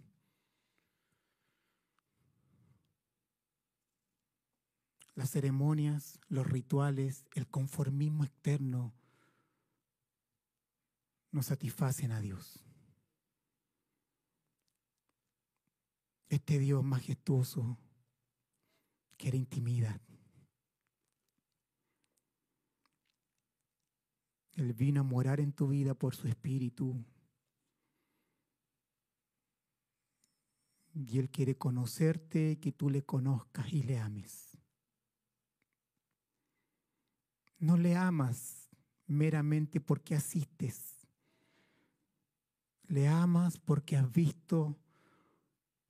[5.14, 8.94] Las ceremonias, los rituales, el conformismo externo
[11.32, 12.64] no satisfacen a Dios.
[16.30, 17.78] Este Dios majestuoso
[19.18, 20.02] quiere intimidad.
[24.58, 27.06] Él vino a morar en tu vida por su espíritu.
[30.96, 34.58] Y Él quiere conocerte, que tú le conozcas y le ames.
[37.60, 38.68] No le amas
[39.06, 41.08] meramente porque asistes.
[42.88, 44.76] Le amas porque has visto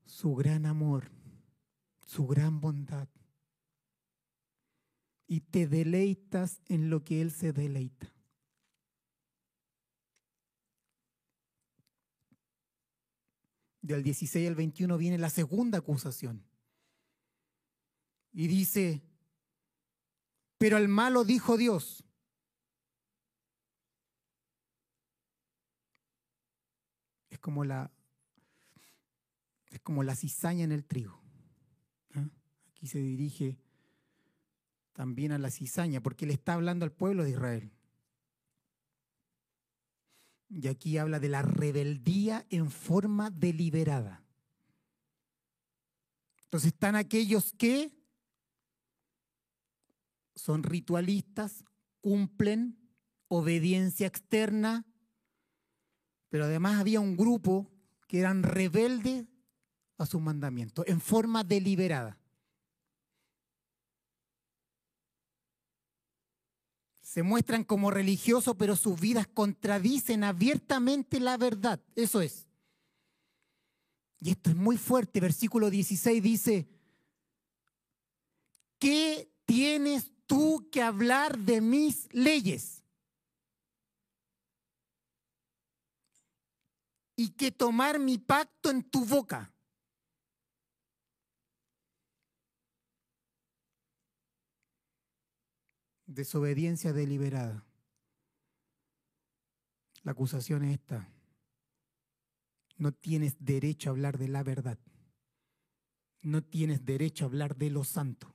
[0.05, 1.09] su gran amor,
[2.05, 3.07] su gran bondad.
[5.25, 8.16] Y te deleitas en lo que Él se deleita.
[13.87, 16.43] Del 16 al 21 viene la segunda acusación.
[18.33, 19.01] Y dice,
[20.57, 22.03] pero al malo dijo Dios.
[27.29, 27.91] Es como la,
[29.69, 31.19] Es como la cizaña en el trigo.
[32.15, 32.27] ¿ah?
[32.71, 33.57] Aquí se dirige
[34.93, 37.71] también a la cizaña, porque él está hablando al pueblo de Israel.
[40.49, 44.23] Y aquí habla de la rebeldía en forma deliberada.
[46.43, 47.91] Entonces están aquellos que
[50.35, 51.65] son ritualistas,
[51.99, 52.77] cumplen
[53.27, 54.85] obediencia externa,
[56.29, 57.69] pero además había un grupo
[58.07, 59.25] que eran rebeldes
[59.97, 62.17] a sus mandamientos en forma deliberada.
[67.17, 71.83] Se muestran como religiosos, pero sus vidas contradicen abiertamente la verdad.
[71.95, 72.47] Eso es.
[74.19, 75.19] Y esto es muy fuerte.
[75.19, 76.67] Versículo 16 dice,
[78.77, 82.83] ¿qué tienes tú que hablar de mis leyes?
[87.15, 89.51] Y que tomar mi pacto en tu boca.
[96.07, 97.65] Desobediencia deliberada.
[100.03, 101.09] La acusación es esta.
[102.77, 104.79] No tienes derecho a hablar de la verdad.
[106.21, 108.33] No tienes derecho a hablar de lo santo.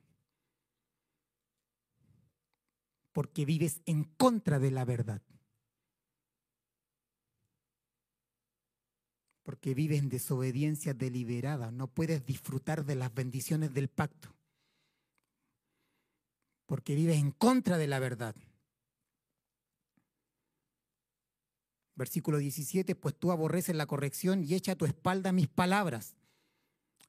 [3.13, 5.23] Porque vives en contra de la verdad.
[9.45, 11.71] Porque vives en desobediencia deliberada.
[11.71, 14.35] No puedes disfrutar de las bendiciones del pacto.
[16.73, 18.35] Porque vives en contra de la verdad.
[21.97, 26.17] Versículo 17, pues tú aborreces la corrección y echa a tu espalda mis palabras.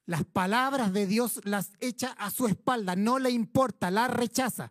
[0.04, 4.70] Las palabras de Dios las echa a su espalda, no le importa, las rechaza.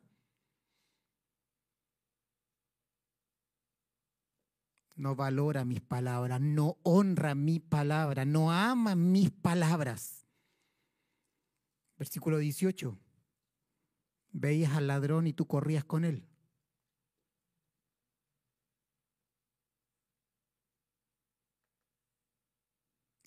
[4.94, 10.24] No valora mis palabras, no honra mi palabra, no ama mis palabras.
[11.98, 13.03] Versículo 18.
[14.34, 16.28] Veías al ladrón y tú corrías con él.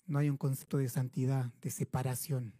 [0.07, 2.53] no hay un concepto de santidad, de separación.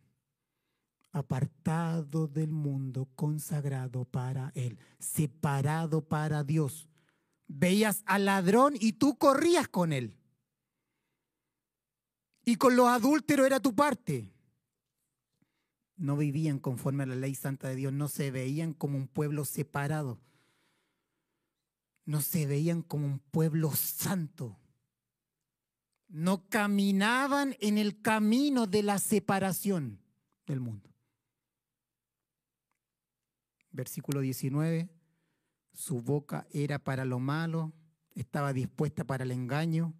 [1.11, 6.89] Apartado del mundo, consagrado para Él, separado para Dios.
[7.47, 10.17] Veías al ladrón y tú corrías con él.
[12.43, 14.33] Y con los adúlteros era tu parte.
[15.97, 19.45] No vivían conforme a la ley santa de Dios, no se veían como un pueblo
[19.45, 20.19] separado.
[22.05, 24.57] No se veían como un pueblo santo
[26.09, 29.99] no caminaban en el camino de la separación
[30.45, 30.89] del mundo.
[33.71, 34.89] Versículo 19,
[35.73, 37.73] su boca era para lo malo,
[38.15, 39.93] estaba dispuesta para el engaño.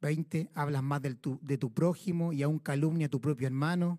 [0.00, 3.98] 20, hablas más de tu, de tu prójimo y aún calumnia a tu propio hermano.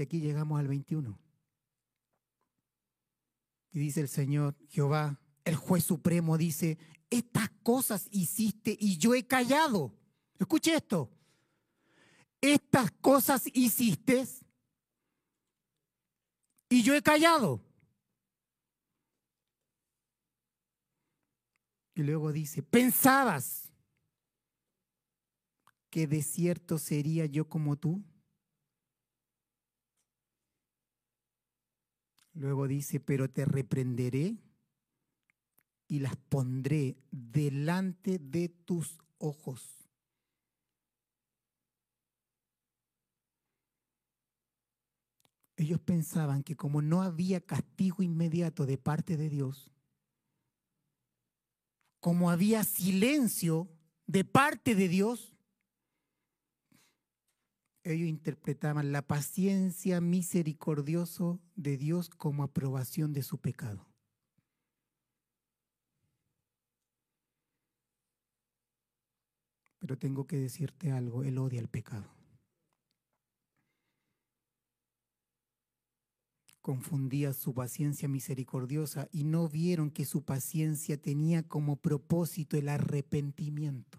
[0.00, 1.20] Y aquí llegamos al 21.
[3.70, 6.78] Y dice el Señor Jehová, el juez supremo dice,
[7.10, 9.94] estas cosas hiciste y yo he callado.
[10.38, 11.10] Escuche esto.
[12.40, 14.26] Estas cosas hiciste
[16.70, 17.62] y yo he callado.
[21.94, 23.70] Y luego dice, pensabas
[25.90, 28.02] que de cierto sería yo como tú.
[32.32, 34.36] Luego dice, pero te reprenderé
[35.88, 39.80] y las pondré delante de tus ojos.
[45.56, 49.70] Ellos pensaban que como no había castigo inmediato de parte de Dios,
[51.98, 53.68] como había silencio
[54.06, 55.34] de parte de Dios,
[57.92, 63.86] ellos interpretaban la paciencia misericordioso de Dios como aprobación de su pecado.
[69.78, 72.14] Pero tengo que decirte algo, Él odia el pecado.
[76.60, 83.98] Confundía su paciencia misericordiosa y no vieron que su paciencia tenía como propósito el arrepentimiento.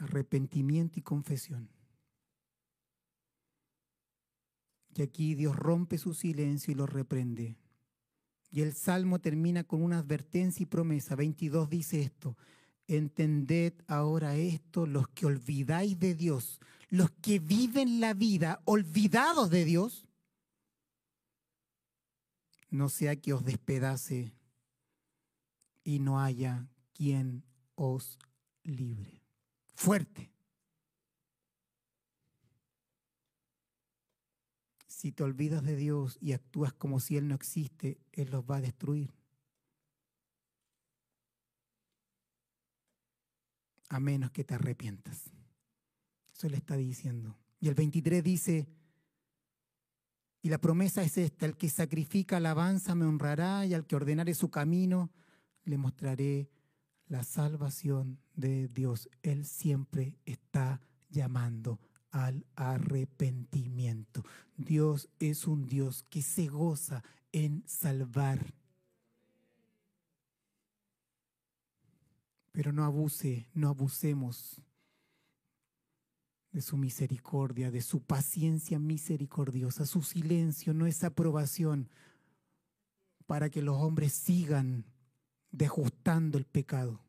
[0.00, 1.68] Arrepentimiento y confesión.
[4.94, 7.56] Y aquí Dios rompe su silencio y lo reprende.
[8.50, 11.14] Y el salmo termina con una advertencia y promesa.
[11.14, 12.36] 22 dice esto,
[12.86, 19.64] entended ahora esto, los que olvidáis de Dios, los que viven la vida olvidados de
[19.64, 20.06] Dios,
[22.70, 24.32] no sea que os despedace
[25.84, 27.44] y no haya quien
[27.74, 28.18] os
[28.62, 29.19] libre.
[29.80, 30.30] Fuerte.
[34.86, 38.56] Si te olvidas de Dios y actúas como si Él no existe, Él los va
[38.56, 39.14] a destruir.
[43.88, 45.30] A menos que te arrepientas.
[46.36, 47.38] Eso le está diciendo.
[47.58, 48.68] Y el 23 dice,
[50.42, 54.34] y la promesa es esta, el que sacrifica alabanza me honrará y al que ordenare
[54.34, 55.10] su camino
[55.64, 56.50] le mostraré
[57.10, 59.10] la salvación de Dios.
[59.22, 60.80] Él siempre está
[61.10, 61.80] llamando
[62.12, 64.24] al arrepentimiento.
[64.56, 67.02] Dios es un Dios que se goza
[67.32, 68.54] en salvar.
[72.52, 74.62] Pero no abuse, no abusemos
[76.52, 79.84] de su misericordia, de su paciencia misericordiosa.
[79.84, 81.88] Su silencio no es aprobación
[83.26, 84.84] para que los hombres sigan
[85.50, 87.00] dejustando el pecado.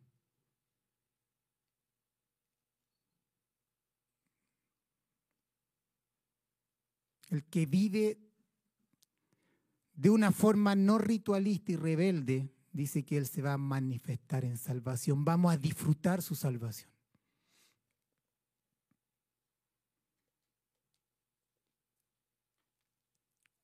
[7.30, 8.20] El que vive
[9.94, 14.58] de una forma no ritualista y rebelde, dice que Él se va a manifestar en
[14.58, 15.24] salvación.
[15.24, 16.92] Vamos a disfrutar su salvación.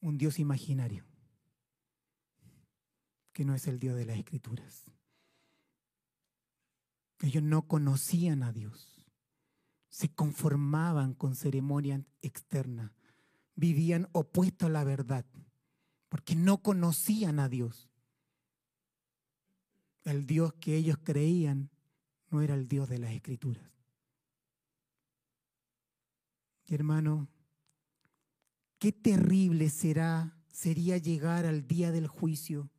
[0.07, 1.05] un Dios imaginario,
[3.37, 4.85] que no es el Dios de las Escrituras.
[7.21, 9.05] Ellos no conocían a Dios,
[9.89, 12.95] se conformaban con ceremonia externa,
[13.53, 15.23] vivían opuesto a la verdad,
[16.09, 17.91] porque no conocían a Dios.
[20.03, 21.69] El Dios que ellos creían
[22.31, 23.69] no era el Dios de las Escrituras.
[26.65, 27.27] Y hermano,
[28.79, 32.71] Qué terrible será, sería llegar al día del juicio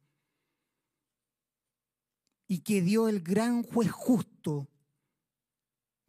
[2.49, 4.67] y que Dios, el gran juez justo,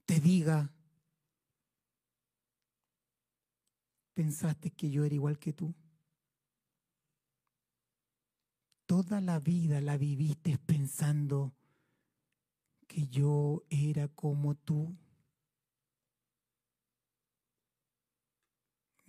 [0.06, 0.74] te diga,
[4.16, 5.76] ¿pensaste que yo era igual que tú?
[8.88, 11.54] Toda la vida la viviste pensando
[12.88, 14.98] que yo era como tú.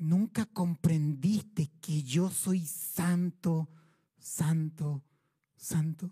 [0.01, 3.69] nunca comprendiste que yo soy santo,
[4.19, 5.05] santo,
[5.57, 6.11] santo.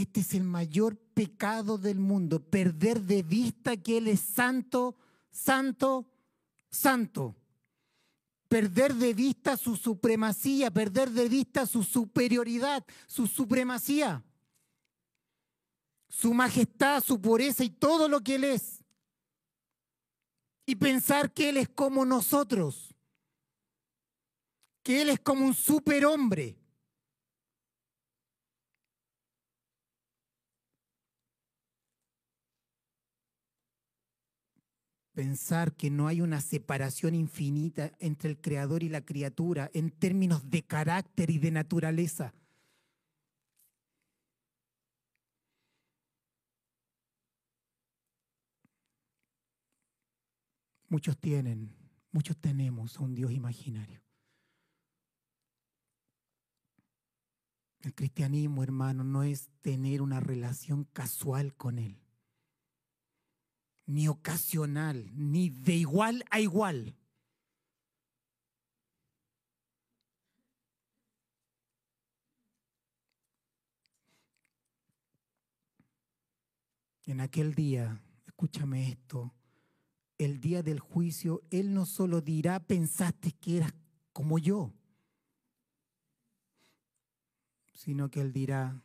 [0.00, 4.96] Este es el mayor pecado del mundo, perder de vista que Él es santo,
[5.30, 6.08] santo,
[6.70, 7.36] santo.
[8.48, 14.24] Perder de vista su supremacía, perder de vista su superioridad, su supremacía,
[16.08, 18.82] su majestad, su pureza y todo lo que Él es
[20.64, 22.94] y pensar que Él es como nosotros,
[24.82, 26.59] que Él es como un superhombre.
[35.20, 40.48] Pensar que no hay una separación infinita entre el creador y la criatura en términos
[40.48, 42.32] de carácter y de naturaleza.
[50.88, 51.76] Muchos tienen,
[52.12, 54.00] muchos tenemos a un Dios imaginario.
[57.82, 62.00] El cristianismo, hermano, no es tener una relación casual con Él,
[63.90, 66.96] ni ocasional, ni de igual a igual.
[77.04, 79.34] En aquel día, escúchame esto,
[80.18, 83.74] el día del juicio, Él no solo dirá, pensaste que eras
[84.12, 84.72] como yo,
[87.74, 88.80] sino que Él dirá,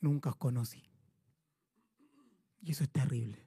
[0.00, 0.87] nunca os conocí.
[2.60, 3.46] Y eso es terrible.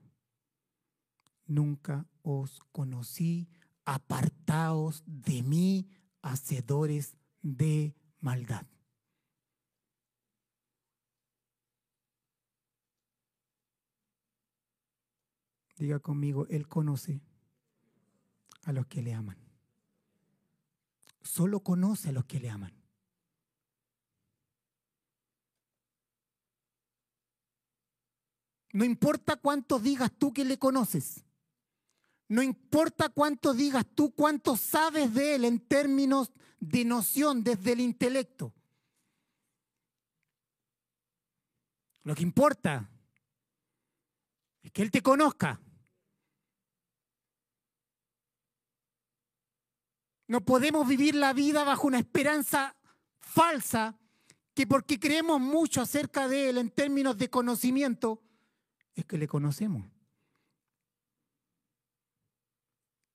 [1.46, 3.50] Nunca os conocí,
[3.86, 5.90] apartaos de mí,
[6.22, 8.66] hacedores de maldad.
[15.78, 17.22] Diga conmigo, Él conoce
[18.64, 19.38] a los que le aman.
[21.24, 22.81] Solo conoce a los que le aman.
[28.74, 31.26] No importa cuánto digas tú que le conoces.
[32.28, 37.82] No importa cuánto digas tú, cuánto sabes de Él en términos de noción desde el
[37.82, 38.54] intelecto.
[42.04, 42.90] Lo que importa
[44.64, 45.60] es que Él te conozca.
[50.28, 52.78] No podemos vivir la vida bajo una esperanza
[53.20, 54.00] falsa
[54.54, 58.22] que porque creemos mucho acerca de Él en términos de conocimiento,
[59.02, 59.84] es que le conocemos.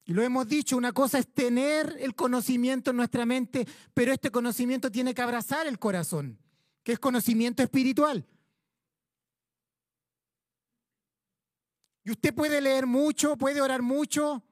[0.05, 4.31] Y lo hemos dicho, una cosa es tener el conocimiento en nuestra mente, pero este
[4.31, 6.39] conocimiento tiene que abrazar el corazón,
[6.85, 8.25] que es conocimiento espiritual.
[12.05, 14.45] Y usted puede leer mucho, puede orar mucho,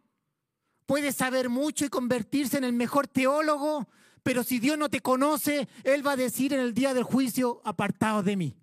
[0.87, 3.89] puede saber mucho y convertirse en el mejor teólogo,
[4.25, 7.61] pero si Dios no te conoce, Él va a decir en el día del juicio,
[7.65, 8.57] apartados de mí.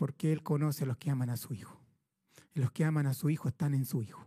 [0.00, 1.78] Porque Él conoce a los que aman a su Hijo.
[2.54, 4.26] Y los que aman a su Hijo están en su Hijo.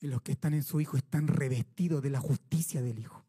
[0.00, 3.26] Y los que están en su Hijo están revestidos de la justicia del Hijo.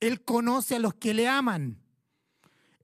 [0.00, 1.78] Él conoce a los que le aman.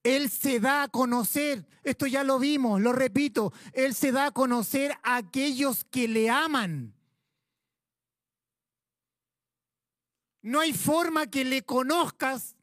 [0.02, 4.30] Él se da a conocer, esto ya lo vimos, lo repito, Él se da a
[4.30, 6.92] conocer a aquellos que le aman.
[10.44, 12.54] No hay forma que le conozcas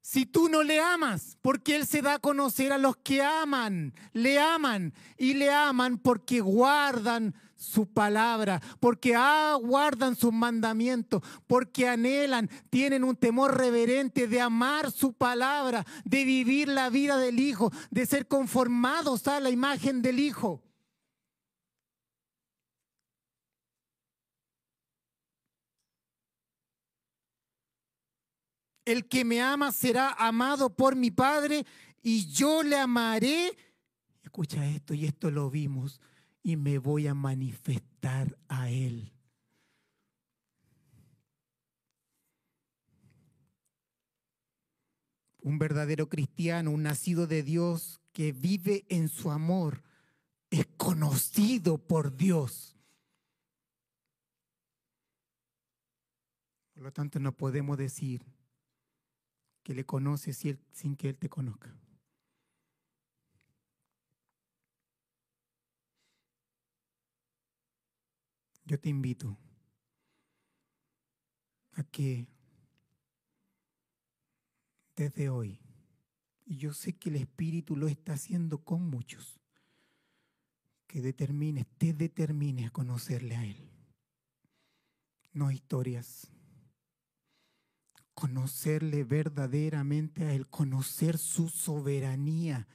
[0.00, 3.92] si tú no le amas, porque Él se da a conocer a los que aman,
[4.12, 12.48] le aman y le aman porque guardan su palabra, porque aguardan sus mandamientos, porque anhelan,
[12.70, 18.06] tienen un temor reverente de amar su palabra, de vivir la vida del Hijo, de
[18.06, 20.62] ser conformados a la imagen del Hijo.
[28.88, 31.66] El que me ama será amado por mi Padre
[32.02, 33.54] y yo le amaré.
[34.22, 36.00] Escucha esto, y esto lo vimos
[36.42, 39.12] y me voy a manifestar a Él.
[45.42, 49.82] Un verdadero cristiano, un nacido de Dios que vive en su amor,
[50.48, 52.74] es conocido por Dios.
[56.72, 58.37] Por lo tanto, no podemos decir
[59.68, 60.42] que le conoces
[60.72, 61.76] sin que Él te conozca.
[68.64, 69.36] yo te invito
[71.72, 72.28] a que
[74.96, 75.60] desde hoy,
[76.46, 79.38] y yo sé que el Espíritu lo está haciendo con muchos,
[80.86, 83.70] que determines, te determines a conocerle a Él.
[85.34, 86.37] No historias.
[88.18, 92.66] Conocerle verdaderamente a Él, conocer su soberanía,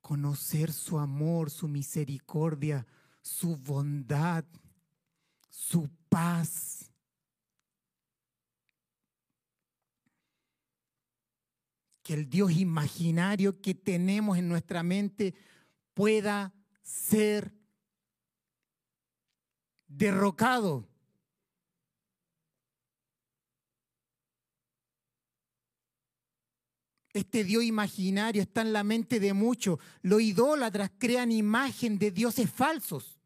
[0.00, 2.86] conocer su amor, su misericordia,
[3.22, 4.44] su bondad
[5.58, 6.90] su paz.
[12.02, 15.34] Que el Dios imaginario que tenemos en nuestra mente
[15.92, 17.52] pueda ser
[19.88, 20.87] derrocado.
[27.18, 29.80] Este Dios imaginario está en la mente de muchos.
[30.02, 33.18] Los idólatras crean imagen de dioses falsos.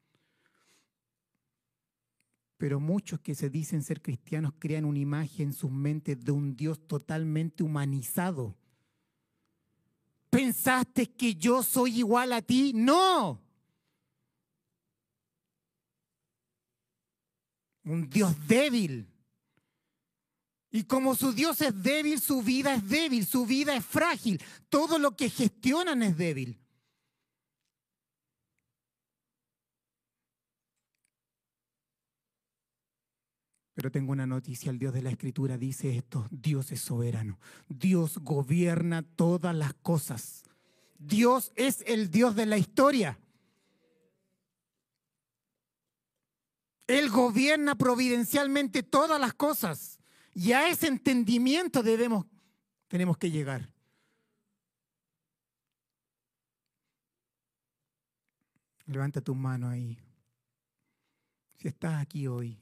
[2.57, 6.57] Pero muchos que se dicen ser cristianos crean una imagen en sus mentes de un
[6.57, 8.57] Dios totalmente humanizado.
[10.31, 12.73] ¿Pensaste que yo soy igual a ti?
[12.75, 13.43] No.
[17.85, 19.12] Un Dios débil.
[20.75, 24.43] Y como su Dios es débil, su vida es débil, su vida es frágil.
[24.71, 26.59] Todo lo que gestionan es débil.
[33.75, 38.19] Pero tengo una noticia, el Dios de la Escritura dice esto, Dios es soberano, Dios
[38.19, 40.45] gobierna todas las cosas,
[40.99, 43.19] Dios es el Dios de la historia.
[46.87, 49.92] Él gobierna providencialmente todas las cosas
[50.35, 52.27] y a ese entendimiento debemos,
[52.89, 53.69] tenemos que llegar.
[58.87, 59.99] Levanta tu mano ahí.
[61.59, 62.59] Si estás aquí hoy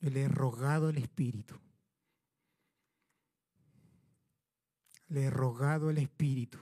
[0.00, 1.56] le he rogado el Espíritu.
[5.08, 6.58] Le he rogado el Espíritu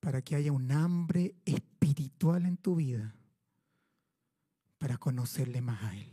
[0.00, 3.14] para que haya un hambre espiritual en tu vida
[4.84, 6.12] para conocerle más a Él.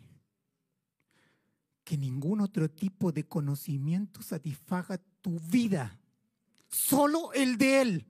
[1.84, 6.00] Que ningún otro tipo de conocimiento satisfaga tu vida,
[6.70, 8.08] solo el de Él.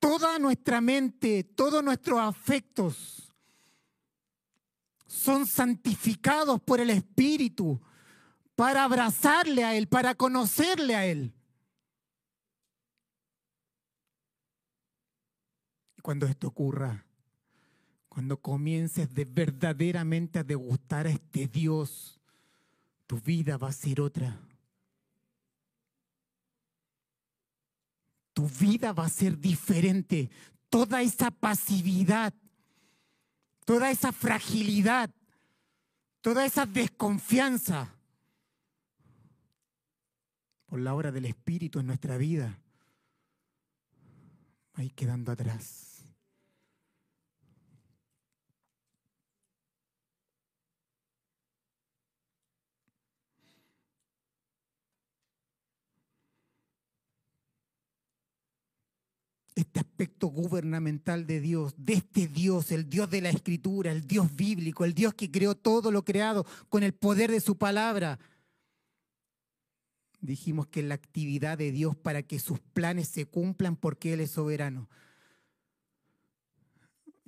[0.00, 3.30] toda nuestra mente, todos nuestros afectos
[5.06, 7.78] son santificados por el Espíritu
[8.54, 11.34] para abrazarle a Él, para conocerle a Él.
[15.97, 17.04] Y cuando esto ocurra,
[18.08, 22.18] cuando comiences de verdaderamente a degustar a este Dios,
[23.06, 24.40] tu vida va a ser otra.
[28.32, 30.30] Tu vida va a ser diferente.
[30.70, 32.32] Toda esa pasividad,
[33.66, 35.10] toda esa fragilidad,
[36.22, 37.94] toda esa desconfianza
[40.64, 42.58] por la obra del Espíritu en nuestra vida
[44.74, 45.87] va a ir quedando atrás.
[59.58, 64.34] Este aspecto gubernamental de Dios, de este Dios, el Dios de la Escritura, el Dios
[64.36, 68.20] bíblico, el Dios que creó todo lo creado con el poder de su palabra.
[70.20, 74.30] Dijimos que la actividad de Dios para que sus planes se cumplan porque Él es
[74.30, 74.88] soberano.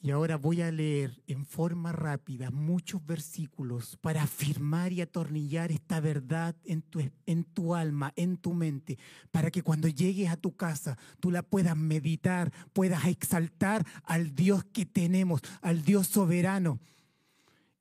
[0.03, 6.01] Y ahora voy a leer en forma rápida muchos versículos para afirmar y atornillar esta
[6.01, 8.99] verdad en tu, en tu, alma, en tu mente,
[9.31, 14.65] para que cuando llegues a tu casa tú la puedas meditar, puedas exaltar al Dios
[14.73, 16.81] que tenemos, al Dios soberano.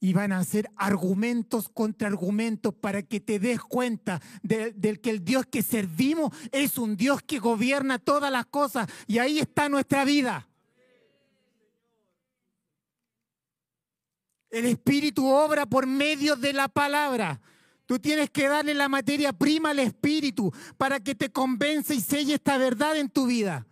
[0.01, 5.23] Y van a ser argumentos contra argumentos para que te des cuenta del que el
[5.23, 8.89] Dios que servimos es un Dios que gobierna todas las cosas.
[9.07, 10.48] Y ahí está nuestra vida.
[14.49, 17.39] El Espíritu obra por medio de la palabra.
[17.85, 22.35] Tú tienes que darle la materia prima al Espíritu para que te convence y selle
[22.35, 23.65] esta verdad en tu vida.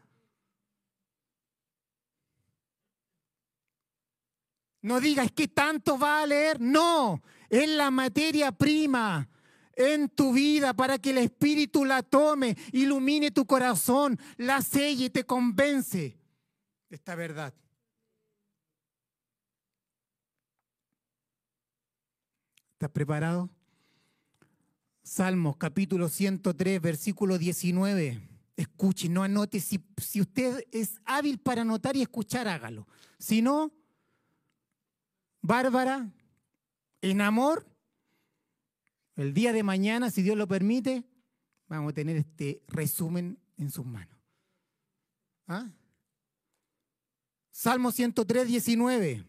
[4.81, 6.61] No digas que tanto va a leer.
[6.61, 9.29] No, es la materia prima
[9.75, 15.09] en tu vida para que el Espíritu la tome, ilumine tu corazón, la selle y
[15.09, 16.17] te convence
[16.89, 17.53] de esta verdad.
[22.77, 23.49] ¿Estás preparado?
[25.01, 28.21] Salmos capítulo 103, versículo 19.
[28.55, 29.59] Escuche, no anote.
[29.59, 32.87] Si, si usted es hábil para anotar y escuchar, hágalo.
[33.17, 33.71] Si no,
[35.41, 36.13] Bárbara,
[37.01, 37.65] en amor,
[39.15, 41.03] el día de mañana, si Dios lo permite,
[41.67, 44.19] vamos a tener este resumen en sus manos.
[45.47, 45.67] ¿Ah?
[47.49, 49.25] Salmo 103, 19.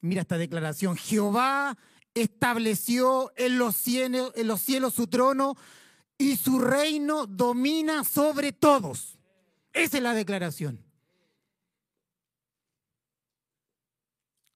[0.00, 0.96] Mira esta declaración.
[0.96, 1.76] Jehová
[2.14, 5.56] estableció en los, cielos, en los cielos su trono
[6.16, 9.18] y su reino domina sobre todos.
[9.72, 10.84] Esa es la declaración.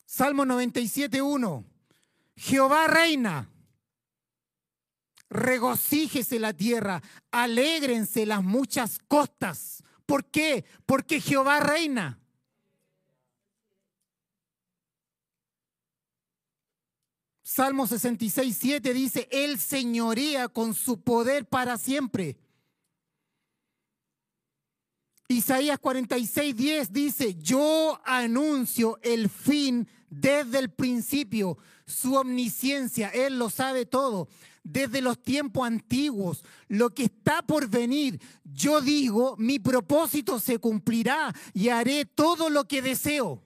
[0.04, 1.64] Salmo 97.1.
[2.36, 3.48] Jehová reina.
[5.30, 9.82] Regocíjese la tierra, alégrense las muchas costas.
[10.04, 10.66] ¿Por qué?
[10.84, 12.21] Porque Jehová reina.
[17.54, 22.38] Salmo 66, 7 dice, Él señorea con su poder para siempre.
[25.28, 33.50] Isaías 46, 10 dice, yo anuncio el fin desde el principio, su omnisciencia, Él lo
[33.50, 34.28] sabe todo,
[34.64, 38.18] desde los tiempos antiguos, lo que está por venir.
[38.44, 43.42] Yo digo, mi propósito se cumplirá y haré todo lo que deseo.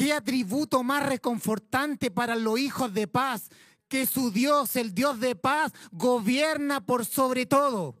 [0.00, 3.50] ¿Qué atributo más reconfortante para los hijos de paz?
[3.86, 8.00] Que su Dios, el Dios de paz, gobierna por sobre todo.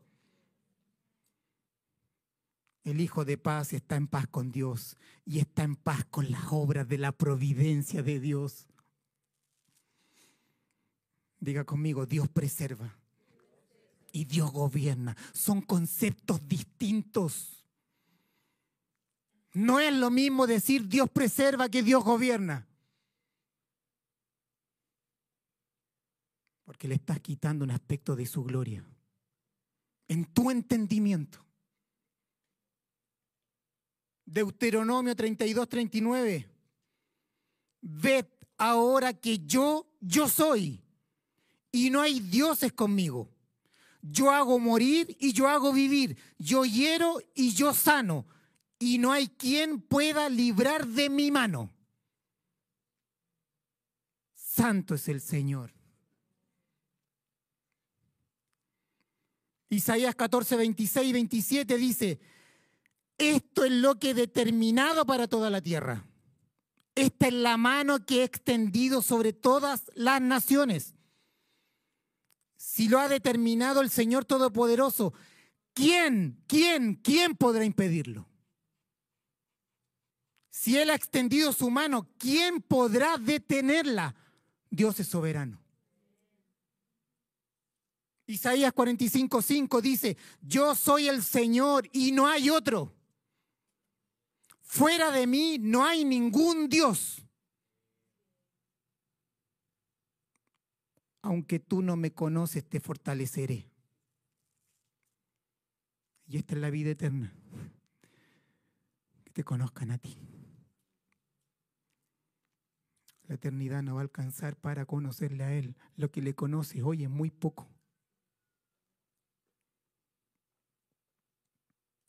[2.84, 4.96] El Hijo de paz está en paz con Dios
[5.26, 8.66] y está en paz con las obras de la providencia de Dios.
[11.38, 12.96] Diga conmigo, Dios preserva
[14.10, 15.18] y Dios gobierna.
[15.34, 17.59] Son conceptos distintos.
[19.52, 22.66] No es lo mismo decir Dios preserva que Dios gobierna.
[26.64, 28.84] Porque le estás quitando un aspecto de su gloria.
[30.06, 31.44] En tu entendimiento.
[34.24, 36.48] Deuteronomio 32, 39.
[37.80, 40.80] Ved ahora que yo, yo soy.
[41.72, 43.28] Y no hay dioses conmigo.
[44.00, 46.16] Yo hago morir y yo hago vivir.
[46.38, 48.26] Yo hiero y yo sano
[48.80, 51.70] y no hay quien pueda librar de mi mano.
[54.34, 55.72] Santo es el Señor.
[59.68, 62.20] Isaías 14, 26 y 27 dice,
[63.18, 66.06] esto es lo que he determinado para toda la tierra.
[66.94, 70.94] Esta es la mano que he extendido sobre todas las naciones.
[72.56, 75.12] Si lo ha determinado el Señor Todopoderoso,
[75.74, 78.29] ¿quién, quién, quién podrá impedirlo?
[80.50, 84.14] Si Él ha extendido su mano, ¿quién podrá detenerla?
[84.68, 85.60] Dios es soberano.
[88.26, 92.94] Isaías 45:5 dice, yo soy el Señor y no hay otro.
[94.60, 97.24] Fuera de mí no hay ningún Dios.
[101.22, 103.68] Aunque tú no me conoces, te fortaleceré.
[106.28, 107.32] Y esta es la vida eterna.
[109.24, 110.16] Que te conozcan a ti.
[113.30, 115.76] La eternidad no va a alcanzar para conocerle a Él.
[115.94, 117.68] Lo que le conoces hoy es muy poco.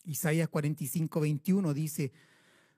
[0.04, 2.12] Isaías 45, 21 dice,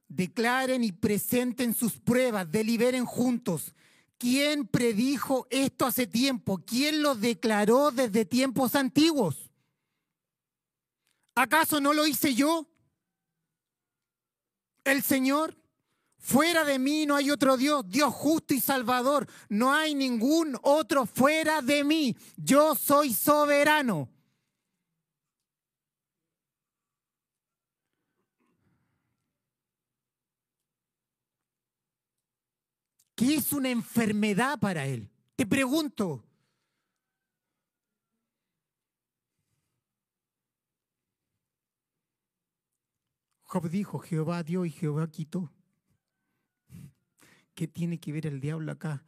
[0.10, 3.74] declaren y presenten sus pruebas, deliberen juntos.
[4.18, 6.58] ¿Quién predijo esto hace tiempo?
[6.66, 9.50] ¿Quién lo declaró desde tiempos antiguos?
[11.34, 12.68] ¿Acaso no lo hice yo?
[14.84, 15.63] ¿El Señor?
[16.24, 19.28] Fuera de mí no hay otro Dios, Dios justo y salvador.
[19.50, 22.16] No hay ningún otro fuera de mí.
[22.38, 24.10] Yo soy soberano.
[33.16, 35.12] ¿Qué es una enfermedad para él?
[35.36, 36.24] Te pregunto.
[43.42, 45.52] Job dijo, Jehová dio y Jehová quitó.
[47.56, 49.04] ¿Qué tiene que ver el diablo acá?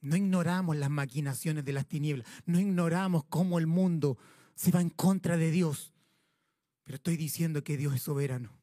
[0.00, 4.18] No ignoramos las maquinaciones de las tinieblas, no ignoramos cómo el mundo
[4.54, 5.92] se va en contra de Dios,
[6.84, 8.56] pero estoy diciendo que Dios es soberano.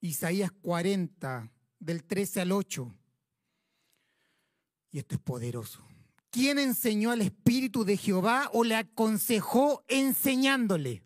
[0.00, 1.50] Isaías 40,
[1.80, 2.94] del 13 al 8.
[4.92, 5.84] Y esto es poderoso.
[6.30, 11.02] ¿Quién enseñó al Espíritu de Jehová o le aconsejó enseñándole?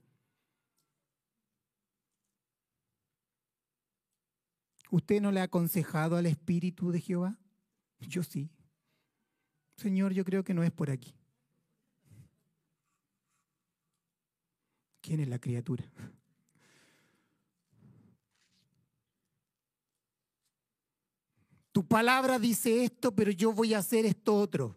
[4.92, 7.38] ¿Usted no le ha aconsejado al Espíritu de Jehová?
[8.00, 8.50] Yo sí.
[9.74, 11.14] Señor, yo creo que no es por aquí.
[15.00, 15.90] ¿Quién es la criatura?
[21.72, 24.76] Tu palabra dice esto, pero yo voy a hacer esto otro.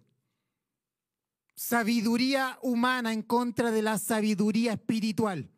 [1.56, 5.52] Sabiduría humana en contra de la sabiduría espiritual.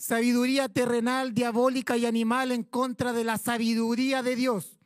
[0.00, 4.78] Sabiduría terrenal, diabólica y animal en contra de la sabiduría de Dios.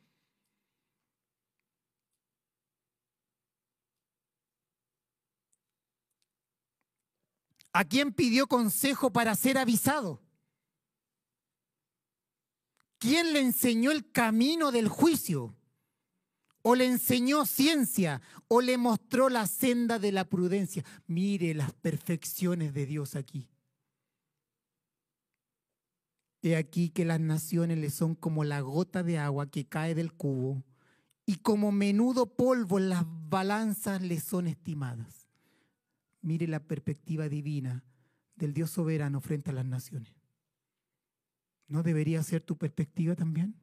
[7.72, 10.20] ¿A quién pidió consejo para ser avisado?
[12.98, 15.54] ¿Quién le enseñó el camino del juicio?
[16.62, 18.20] ¿O le enseñó ciencia?
[18.48, 20.84] ¿O le mostró la senda de la prudencia?
[21.06, 23.53] Mire las perfecciones de Dios aquí.
[26.44, 30.12] He aquí que las naciones le son como la gota de agua que cae del
[30.12, 30.62] cubo
[31.24, 35.30] y como menudo polvo las balanzas le son estimadas.
[36.20, 37.82] Mire la perspectiva divina
[38.36, 40.12] del Dios soberano frente a las naciones.
[41.66, 43.58] ¿No debería ser tu perspectiva también?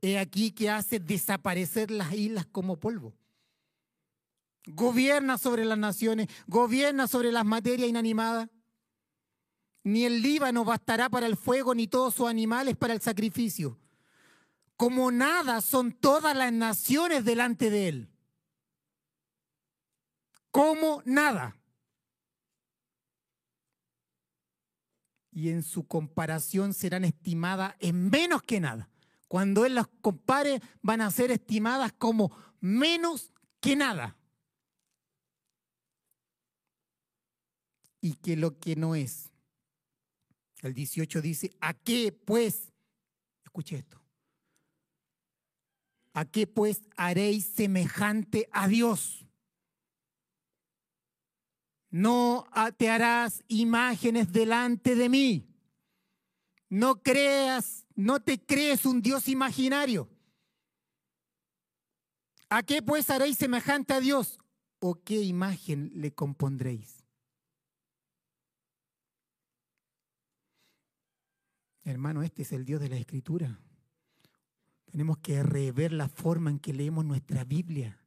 [0.00, 3.14] He aquí que hace desaparecer las islas como polvo.
[4.66, 8.48] Gobierna sobre las naciones, gobierna sobre las materias inanimadas.
[9.84, 13.78] Ni el Líbano bastará para el fuego, ni todos sus animales para el sacrificio.
[14.76, 18.08] Como nada son todas las naciones delante de él.
[20.50, 21.56] Como nada.
[25.32, 28.90] y en su comparación serán estimadas en menos que nada.
[29.28, 34.16] Cuando Él las compare, van a ser estimadas como menos que nada.
[38.02, 39.30] Y que lo que no es.
[40.60, 42.70] El 18 dice, ¿a qué pues?
[43.42, 43.98] Escuche esto.
[46.12, 49.22] ¿A qué pues haréis semejante a Dios?
[51.92, 52.48] no
[52.78, 55.46] te harás imágenes delante de mí.
[56.70, 60.08] No creas, no te crees un Dios imaginario.
[62.48, 64.38] ¿A qué pues haréis semejante a Dios?
[64.80, 67.01] ¿O qué imagen le compondréis?
[71.84, 73.58] Hermano, este es el Dios de la Escritura.
[74.90, 77.98] Tenemos que rever la forma en que leemos nuestra Biblia,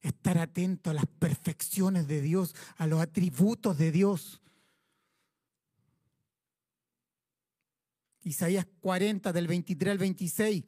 [0.00, 4.40] estar atento a las perfecciones de Dios, a los atributos de Dios.
[8.22, 10.64] Isaías 40 del 23 al 26.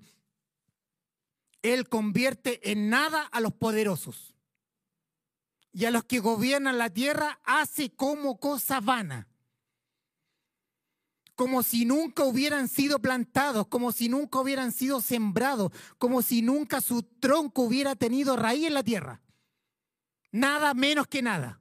[1.62, 4.35] Él convierte en nada a los poderosos
[5.73, 9.31] y a los que gobiernan la tierra hace como cosa vana.
[11.34, 16.80] Como si nunca hubieran sido plantados, como si nunca hubieran sido sembrados, como si nunca
[16.80, 19.22] su tronco hubiera tenido raíz en la tierra.
[20.30, 21.60] Nada menos que nada.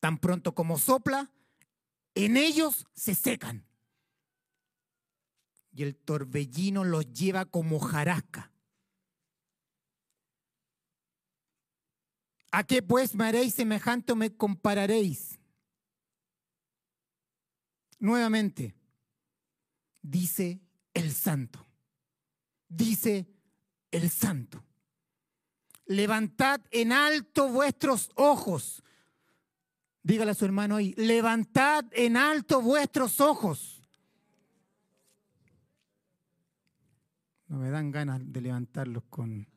[0.00, 1.30] Tan pronto como sopla,
[2.14, 3.66] en ellos se secan.
[5.72, 8.52] Y el torbellino los lleva como jarasca.
[12.50, 15.35] ¿A qué pues me haréis semejante o me compararéis?
[17.98, 18.74] Nuevamente,
[20.02, 20.60] dice
[20.94, 21.64] el santo.
[22.68, 23.26] Dice
[23.90, 24.62] el santo.
[25.86, 28.82] Levantad en alto vuestros ojos.
[30.02, 33.82] Dígale a su hermano ahí, levantad en alto vuestros ojos.
[37.48, 39.48] No me dan ganas de levantarlos con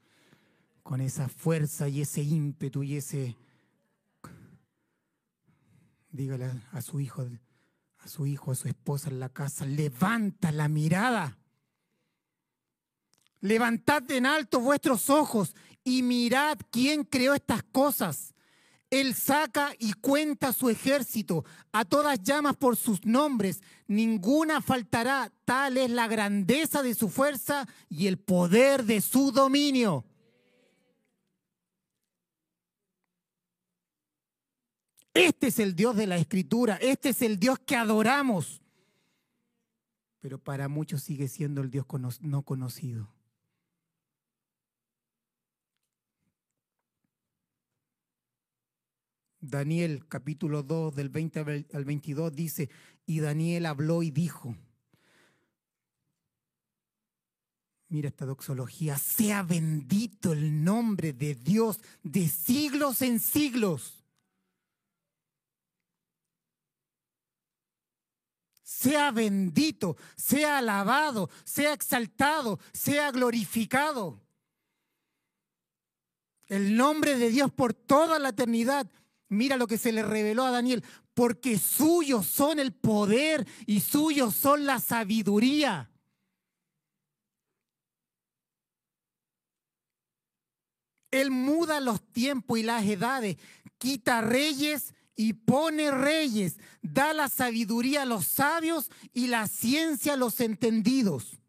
[0.89, 3.37] con esa fuerza y ese ímpetu y ese...
[6.11, 7.29] Dígale a su hijo,
[7.99, 11.37] a su hijo, a su esposa en la casa, levanta la mirada.
[13.41, 18.33] Levantad en alto vuestros ojos y mirad quién creó estas cosas.
[18.89, 25.77] Él saca y cuenta su ejército, a todas llamas por sus nombres, ninguna faltará, tal
[25.77, 30.05] es la grandeza de su fuerza y el poder de su dominio.
[35.13, 38.61] Este es el Dios de la Escritura, este es el Dios que adoramos.
[40.19, 41.85] Pero para muchos sigue siendo el Dios
[42.21, 43.09] no conocido.
[49.41, 52.69] Daniel capítulo 2 del 20 al 22 dice,
[53.05, 54.55] y Daniel habló y dijo,
[57.87, 63.98] mira esta doxología, sea bendito el nombre de Dios de siglos en siglos
[68.79, 74.21] sea bendito, sea alabado, sea exaltado, sea glorificado.
[76.47, 78.89] El nombre de Dios por toda la eternidad.
[79.27, 84.33] Mira lo que se le reveló a Daniel, porque suyos son el poder y suyos
[84.33, 85.91] son la sabiduría.
[91.11, 93.35] Él muda los tiempos y las edades,
[93.77, 100.15] quita reyes y pone reyes, da la sabiduría a los sabios y la ciencia a
[100.15, 101.41] los entendidos.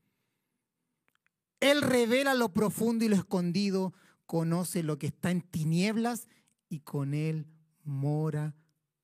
[1.61, 3.95] Él revela lo profundo y lo escondido,
[4.27, 6.27] conoce lo que está en tinieblas
[6.69, 7.47] y con él
[7.85, 8.57] mora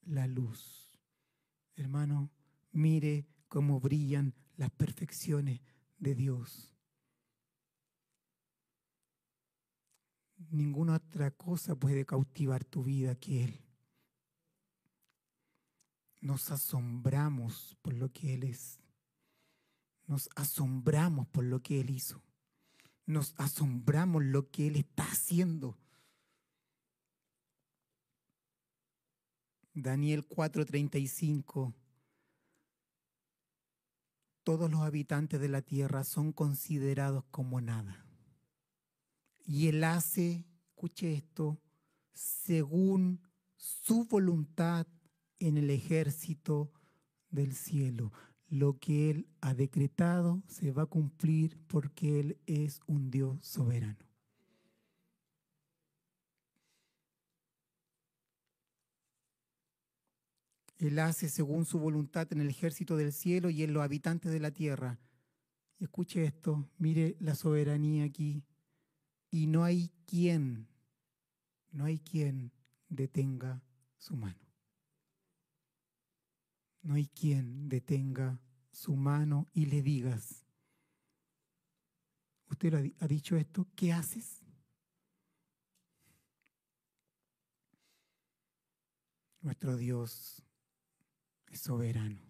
[0.02, 0.90] la luz.
[1.76, 2.32] Hermano,
[2.72, 5.60] mire cómo brillan las perfecciones
[5.98, 6.74] de Dios.
[10.50, 13.65] Ninguna otra cosa puede cautivar tu vida que Él
[16.26, 18.80] nos asombramos por lo que Él es.
[20.06, 22.20] Nos asombramos por lo que Él hizo.
[23.06, 25.78] Nos asombramos lo que Él está haciendo.
[29.72, 31.74] Daniel 4:35.
[34.42, 38.04] Todos los habitantes de la tierra son considerados como nada.
[39.44, 41.60] Y Él hace, escuche esto,
[42.12, 43.20] según
[43.54, 44.86] su voluntad
[45.38, 46.70] en el ejército
[47.30, 48.12] del cielo.
[48.48, 54.06] Lo que Él ha decretado se va a cumplir porque Él es un Dios soberano.
[60.78, 64.40] Él hace según su voluntad en el ejército del cielo y en los habitantes de
[64.40, 64.98] la tierra.
[65.78, 68.44] escuche esto, mire la soberanía aquí.
[69.30, 70.68] Y no hay quien,
[71.72, 72.52] no hay quien
[72.88, 73.62] detenga
[73.96, 74.45] su mano.
[76.86, 78.40] No hay quien detenga
[78.70, 80.46] su mano y le digas,
[82.48, 84.44] usted ha dicho esto, ¿qué haces?
[89.40, 90.44] Nuestro Dios
[91.48, 92.24] es soberano.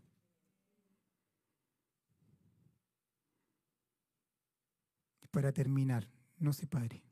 [5.36, 6.08] para terminar,
[6.38, 7.04] no se pare.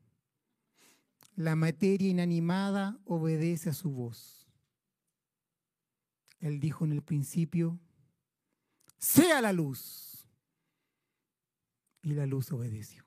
[1.35, 4.44] La materia inanimada obedece a su voz.
[6.45, 7.79] Él dijo en el principio,
[8.99, 10.27] sea la luz.
[12.03, 13.03] Y la luz obedeció.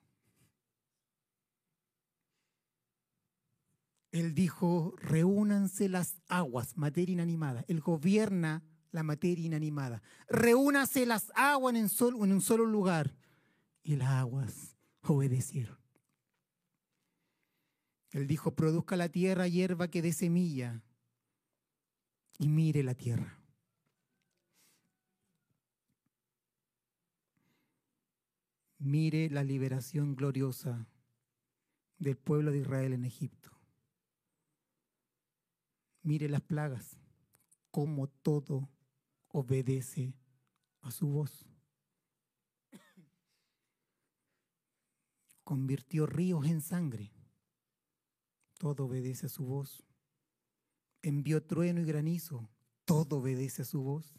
[4.10, 7.64] Él dijo, reúnanse las aguas, materia inanimada.
[7.68, 10.02] Él gobierna la materia inanimada.
[10.28, 11.84] Reúnanse las aguas en,
[12.32, 13.14] un solo lugar.
[13.84, 15.78] Y las aguas obedecieron.
[18.10, 20.82] Él dijo, produzca la tierra hierba que dé semilla.
[22.38, 23.38] Y mire la tierra.
[28.78, 30.86] Mire la liberación gloriosa
[31.98, 33.50] del pueblo de Israel en Egipto.
[36.02, 36.96] Mire las plagas,
[37.72, 38.70] cómo todo
[39.28, 40.14] obedece
[40.80, 41.44] a su voz.
[45.42, 47.12] Convirtió ríos en sangre,
[48.58, 49.87] todo obedece a su voz.
[51.02, 52.48] Envió trueno y granizo,
[52.84, 54.18] todo obedece a su voz.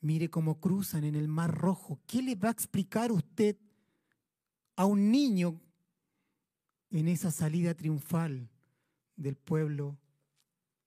[0.00, 2.00] Mire cómo cruzan en el Mar Rojo.
[2.06, 3.56] ¿Qué le va a explicar usted
[4.76, 5.60] a un niño
[6.90, 8.48] en esa salida triunfal
[9.16, 9.98] del pueblo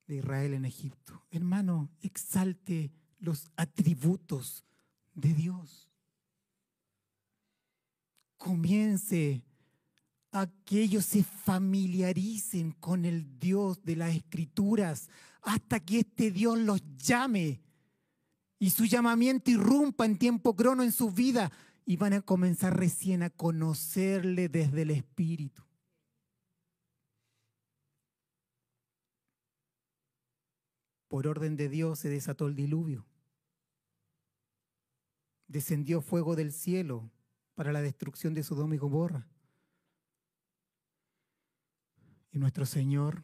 [0.07, 1.25] de Israel en Egipto?
[1.31, 4.63] Hermano, exalte los atributos
[5.13, 5.89] de Dios.
[8.37, 9.43] Comience
[10.31, 15.09] a que ellos se familiaricen con el Dios de las Escrituras
[15.41, 17.61] hasta que este Dios los llame
[18.59, 21.51] y su llamamiento irrumpa en tiempo crono en su vida
[21.85, 25.63] y van a comenzar recién a conocerle desde el Espíritu.
[31.07, 33.07] Por orden de Dios se desató el diluvio.
[35.47, 37.09] Descendió fuego del cielo
[37.55, 39.27] para la destrucción de Sodoma y Gomorra.
[42.31, 43.23] Y nuestro Señor,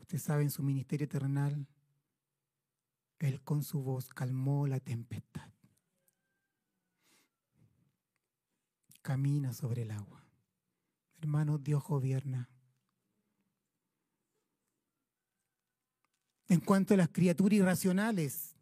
[0.00, 1.66] usted sabe, en su ministerio terrenal,
[3.18, 5.50] él con su voz calmó la tempestad.
[9.02, 10.24] Camina sobre el agua.
[11.18, 12.48] Hermano, Dios gobierna.
[16.48, 18.54] En cuanto a las criaturas irracionales,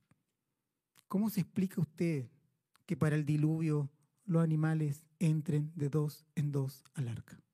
[1.09, 2.31] ¿cómo se explica usted
[2.87, 3.91] que para el diluvio
[4.25, 7.45] los animales entren de dos en dos al arca?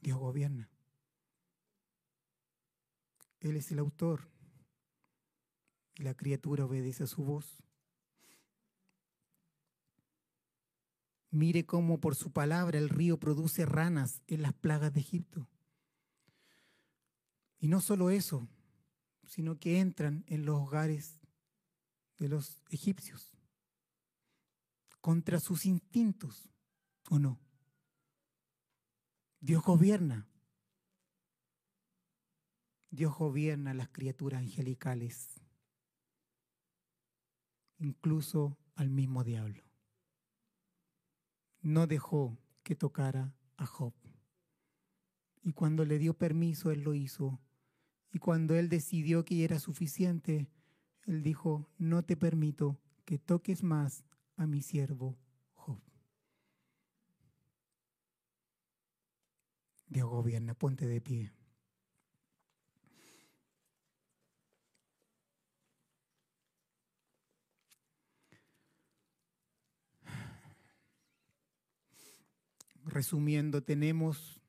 [0.00, 0.70] Dios gobierna.
[3.40, 4.28] Él es el autor.
[5.96, 7.62] Y la criatura obedece a su voz.
[11.30, 15.48] Mire cómo por su palabra el río produce ranas en las plagas de Egipto.
[17.58, 18.48] Y no solo eso,
[19.26, 21.20] sino que entran en los hogares
[22.18, 23.36] de los egipcios
[25.00, 26.50] contra sus instintos,
[27.08, 27.38] ¿o no?
[29.40, 30.26] Dios gobierna.
[32.90, 35.40] Dios gobierna las criaturas angelicales,
[37.78, 39.62] incluso al mismo diablo.
[41.62, 43.94] No dejó que tocara a Job.
[45.42, 47.40] Y cuando le dio permiso, él lo hizo.
[48.12, 50.50] Y cuando él decidió que era suficiente,
[51.06, 54.04] él dijo, no te permito que toques más
[54.36, 55.16] a mi siervo
[55.54, 55.80] Job.
[59.90, 61.32] Dios gobierna, ponte de pie.
[72.90, 74.40] resumiendo, tenemos,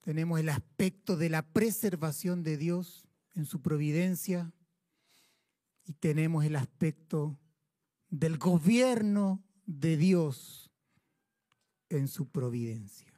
[0.00, 4.52] tenemos el aspecto de la preservación de Dios en su providencia
[5.84, 7.38] y tenemos el aspecto
[8.08, 10.70] del gobierno de Dios
[11.88, 13.09] en su providencia.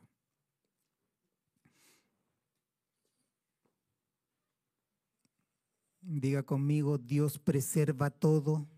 [6.20, 8.68] Diga conmigo, Dios preserva todo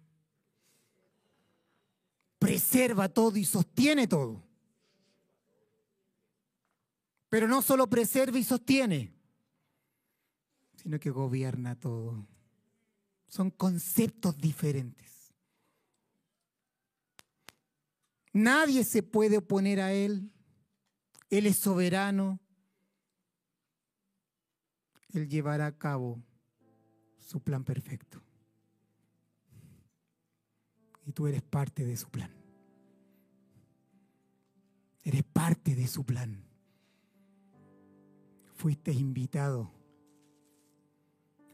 [2.44, 4.46] preserva todo y sostiene todo.
[7.30, 9.14] Pero no solo preserva y sostiene,
[10.76, 12.28] sino que gobierna todo.
[13.28, 15.32] Son conceptos diferentes.
[18.34, 20.30] Nadie se puede oponer a Él.
[21.30, 22.40] Él es soberano.
[25.14, 26.22] Él llevará a cabo
[27.24, 28.22] su plan perfecto
[31.06, 32.30] y tú eres parte de su plan.
[35.02, 36.42] Eres parte de su plan.
[38.54, 39.70] Fuiste invitado.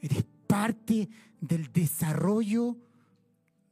[0.01, 1.09] Eres parte
[1.41, 2.77] del desarrollo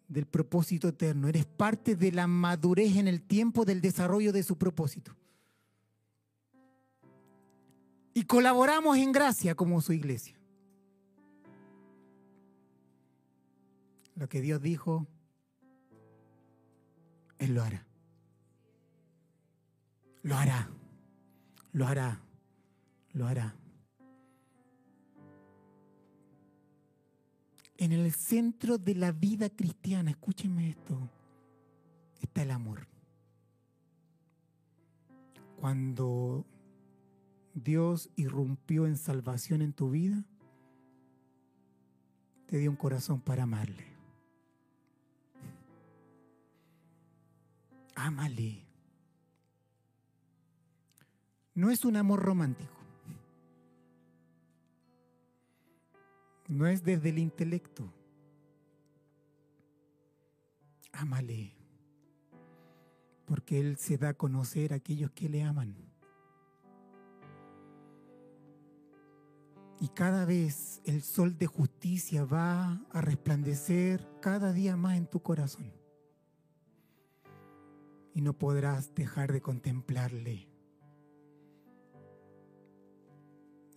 [0.08, 1.28] del propósito eterno.
[1.28, 5.14] Eres parte de la madurez en el tiempo del desarrollo de su propósito.
[8.14, 10.37] Y colaboramos en gracia como su iglesia.
[14.18, 15.06] Lo que Dios dijo,
[17.38, 17.86] Él lo hará.
[20.22, 20.68] Lo hará,
[21.72, 22.20] lo hará,
[23.12, 23.54] lo hará.
[27.76, 30.98] En el centro de la vida cristiana, escúchenme esto,
[32.20, 32.88] está el amor.
[35.60, 36.44] Cuando
[37.54, 40.24] Dios irrumpió en salvación en tu vida,
[42.46, 43.97] te dio un corazón para amarle.
[47.98, 48.64] Ámale.
[51.54, 52.72] No es un amor romántico.
[56.46, 57.92] No es desde el intelecto.
[60.92, 61.52] Ámale.
[63.26, 65.74] Porque Él se da a conocer a aquellos que le aman.
[69.80, 75.20] Y cada vez el sol de justicia va a resplandecer cada día más en tu
[75.20, 75.77] corazón.
[78.18, 80.48] Y no podrás dejar de contemplarle.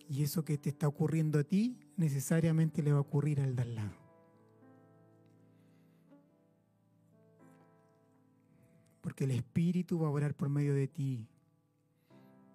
[0.10, 3.62] Y eso que te está ocurriendo a ti necesariamente le va a ocurrir al de
[3.62, 3.94] al lado.
[9.02, 11.28] Porque el Espíritu va a orar por medio de ti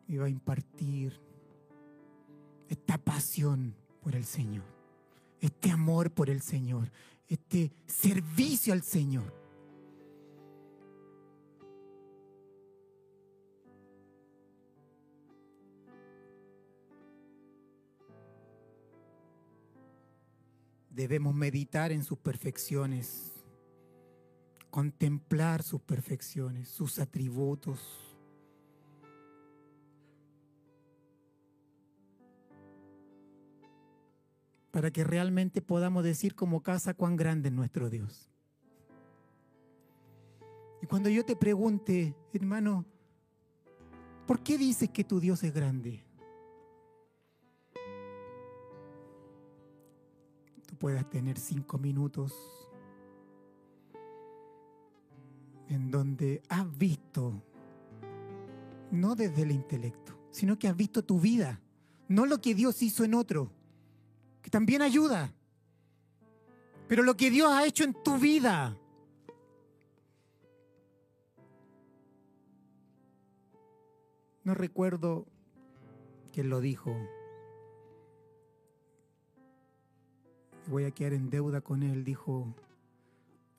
[0.09, 1.21] y va a impartir
[2.69, 4.65] esta pasión por el Señor,
[5.41, 6.91] este amor por el Señor,
[7.29, 9.45] este servicio al Señor.
[20.97, 23.35] Debemos meditar en sus perfecciones,
[24.70, 28.16] contemplar sus perfecciones, sus atributos
[34.70, 38.31] para que realmente podamos decir como casa cuán grande es nuestro Dios.
[40.81, 42.86] Y cuando yo te pregunte, hermano,
[44.27, 46.06] ¿por qué dices que tu Dios es grande?
[50.78, 52.35] Puedas tener cinco minutos
[55.69, 57.43] en donde has visto,
[58.90, 61.61] no desde el intelecto, sino que has visto tu vida,
[62.09, 63.51] no lo que Dios hizo en otro
[64.47, 65.35] que también ayuda.
[66.86, 68.78] Pero lo que Dios ha hecho en tu vida.
[74.44, 75.27] No recuerdo
[76.32, 76.97] quién lo dijo.
[80.67, 82.05] Voy a quedar en deuda con él.
[82.05, 82.55] Dijo,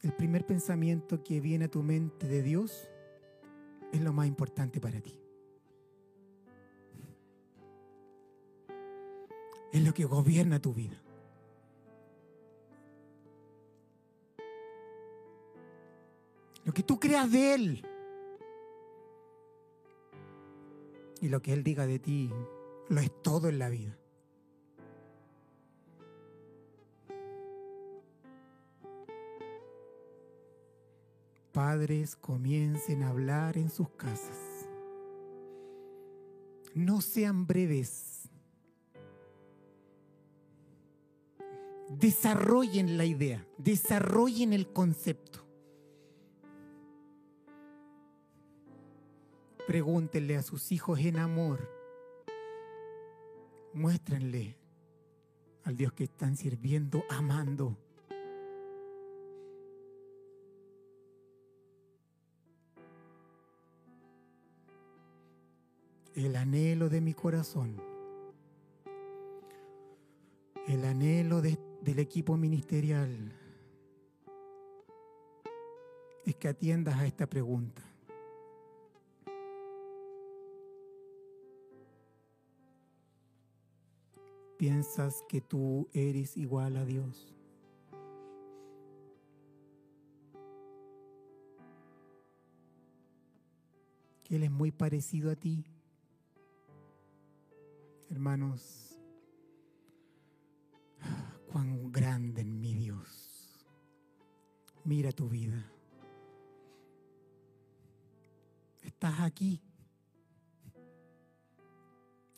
[0.01, 2.89] el primer pensamiento que viene a tu mente de Dios
[3.93, 5.19] es lo más importante para ti.
[9.71, 10.99] es lo que gobierna tu vida.
[16.65, 17.85] Lo que tú creas de Él
[21.21, 22.31] y lo que Él diga de ti
[22.89, 23.97] lo es todo en la vida.
[31.57, 34.69] Padres comiencen a hablar en sus casas.
[36.75, 38.29] No sean breves
[41.89, 45.47] desarrollen la idea, desarrollen el concepto.
[49.65, 51.67] Pregúntenle a sus hijos en amor,
[53.73, 54.55] muéstrenle
[55.63, 57.86] al Dios que están sirviendo, amando.
[66.17, 67.81] El anhelo de mi corazón,
[70.67, 71.57] el anhelo de
[71.87, 73.31] del equipo ministerial
[76.25, 77.81] es que atiendas a esta pregunta.
[84.57, 87.33] ¿Piensas que tú eres igual a Dios?
[94.25, 95.63] Que Él es muy parecido a ti.
[98.09, 98.99] Hermanos,
[101.51, 103.65] cuán grande en mi Dios.
[104.83, 105.71] Mira tu vida.
[108.81, 109.61] Estás aquí.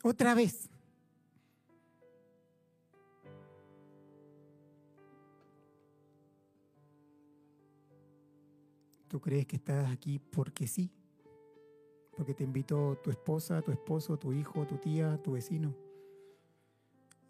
[0.04, 0.70] Otra vez.
[9.08, 10.92] ¿Tú crees que estás aquí porque sí?
[12.20, 15.74] Porque te invitó tu esposa, tu esposo, tu hijo, tu tía, tu vecino.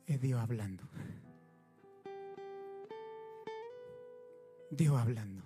[0.07, 0.84] Es Dios hablando.
[4.72, 5.44] Dios hablando.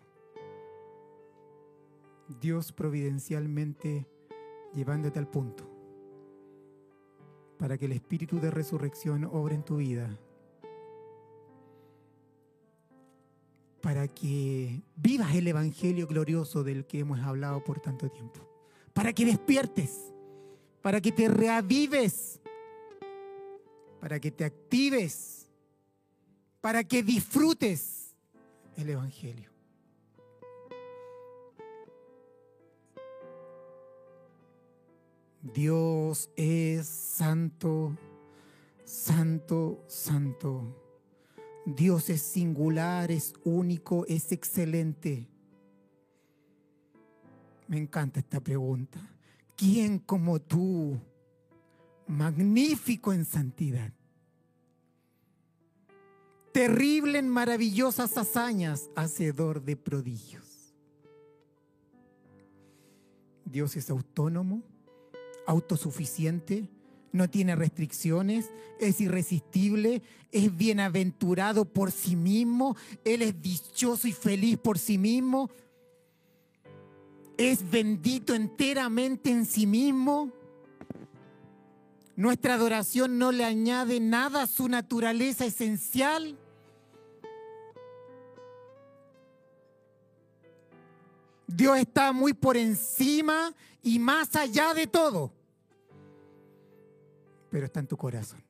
[2.39, 4.07] Dios providencialmente
[4.73, 5.69] llevándote al punto
[7.57, 10.17] para que el espíritu de resurrección obre en tu vida,
[13.81, 18.41] para que vivas el evangelio glorioso del que hemos hablado por tanto tiempo,
[18.93, 20.13] para que despiertes,
[20.81, 22.39] para que te reavives,
[23.99, 25.47] para que te actives,
[26.61, 28.15] para que disfrutes
[28.77, 29.51] el evangelio.
[35.41, 37.97] Dios es santo,
[38.85, 40.79] santo, santo.
[41.65, 45.27] Dios es singular, es único, es excelente.
[47.67, 48.99] Me encanta esta pregunta.
[49.55, 50.99] ¿Quién como tú,
[52.07, 53.91] magnífico en santidad,
[56.51, 60.75] terrible en maravillosas hazañas, hacedor de prodigios?
[63.45, 64.63] Dios es autónomo,
[65.45, 66.67] autosuficiente,
[67.11, 68.49] no tiene restricciones,
[68.79, 72.75] es irresistible, es bienaventurado por sí mismo,
[73.05, 75.51] Él es dichoso y feliz por sí mismo,
[77.37, 80.31] es bendito enteramente en sí mismo.
[82.15, 86.37] Nuestra adoración no le añade nada a su naturaleza esencial.
[91.47, 95.31] Dios está muy por encima y más allá de todo.
[97.49, 98.43] Pero está en tu corazón.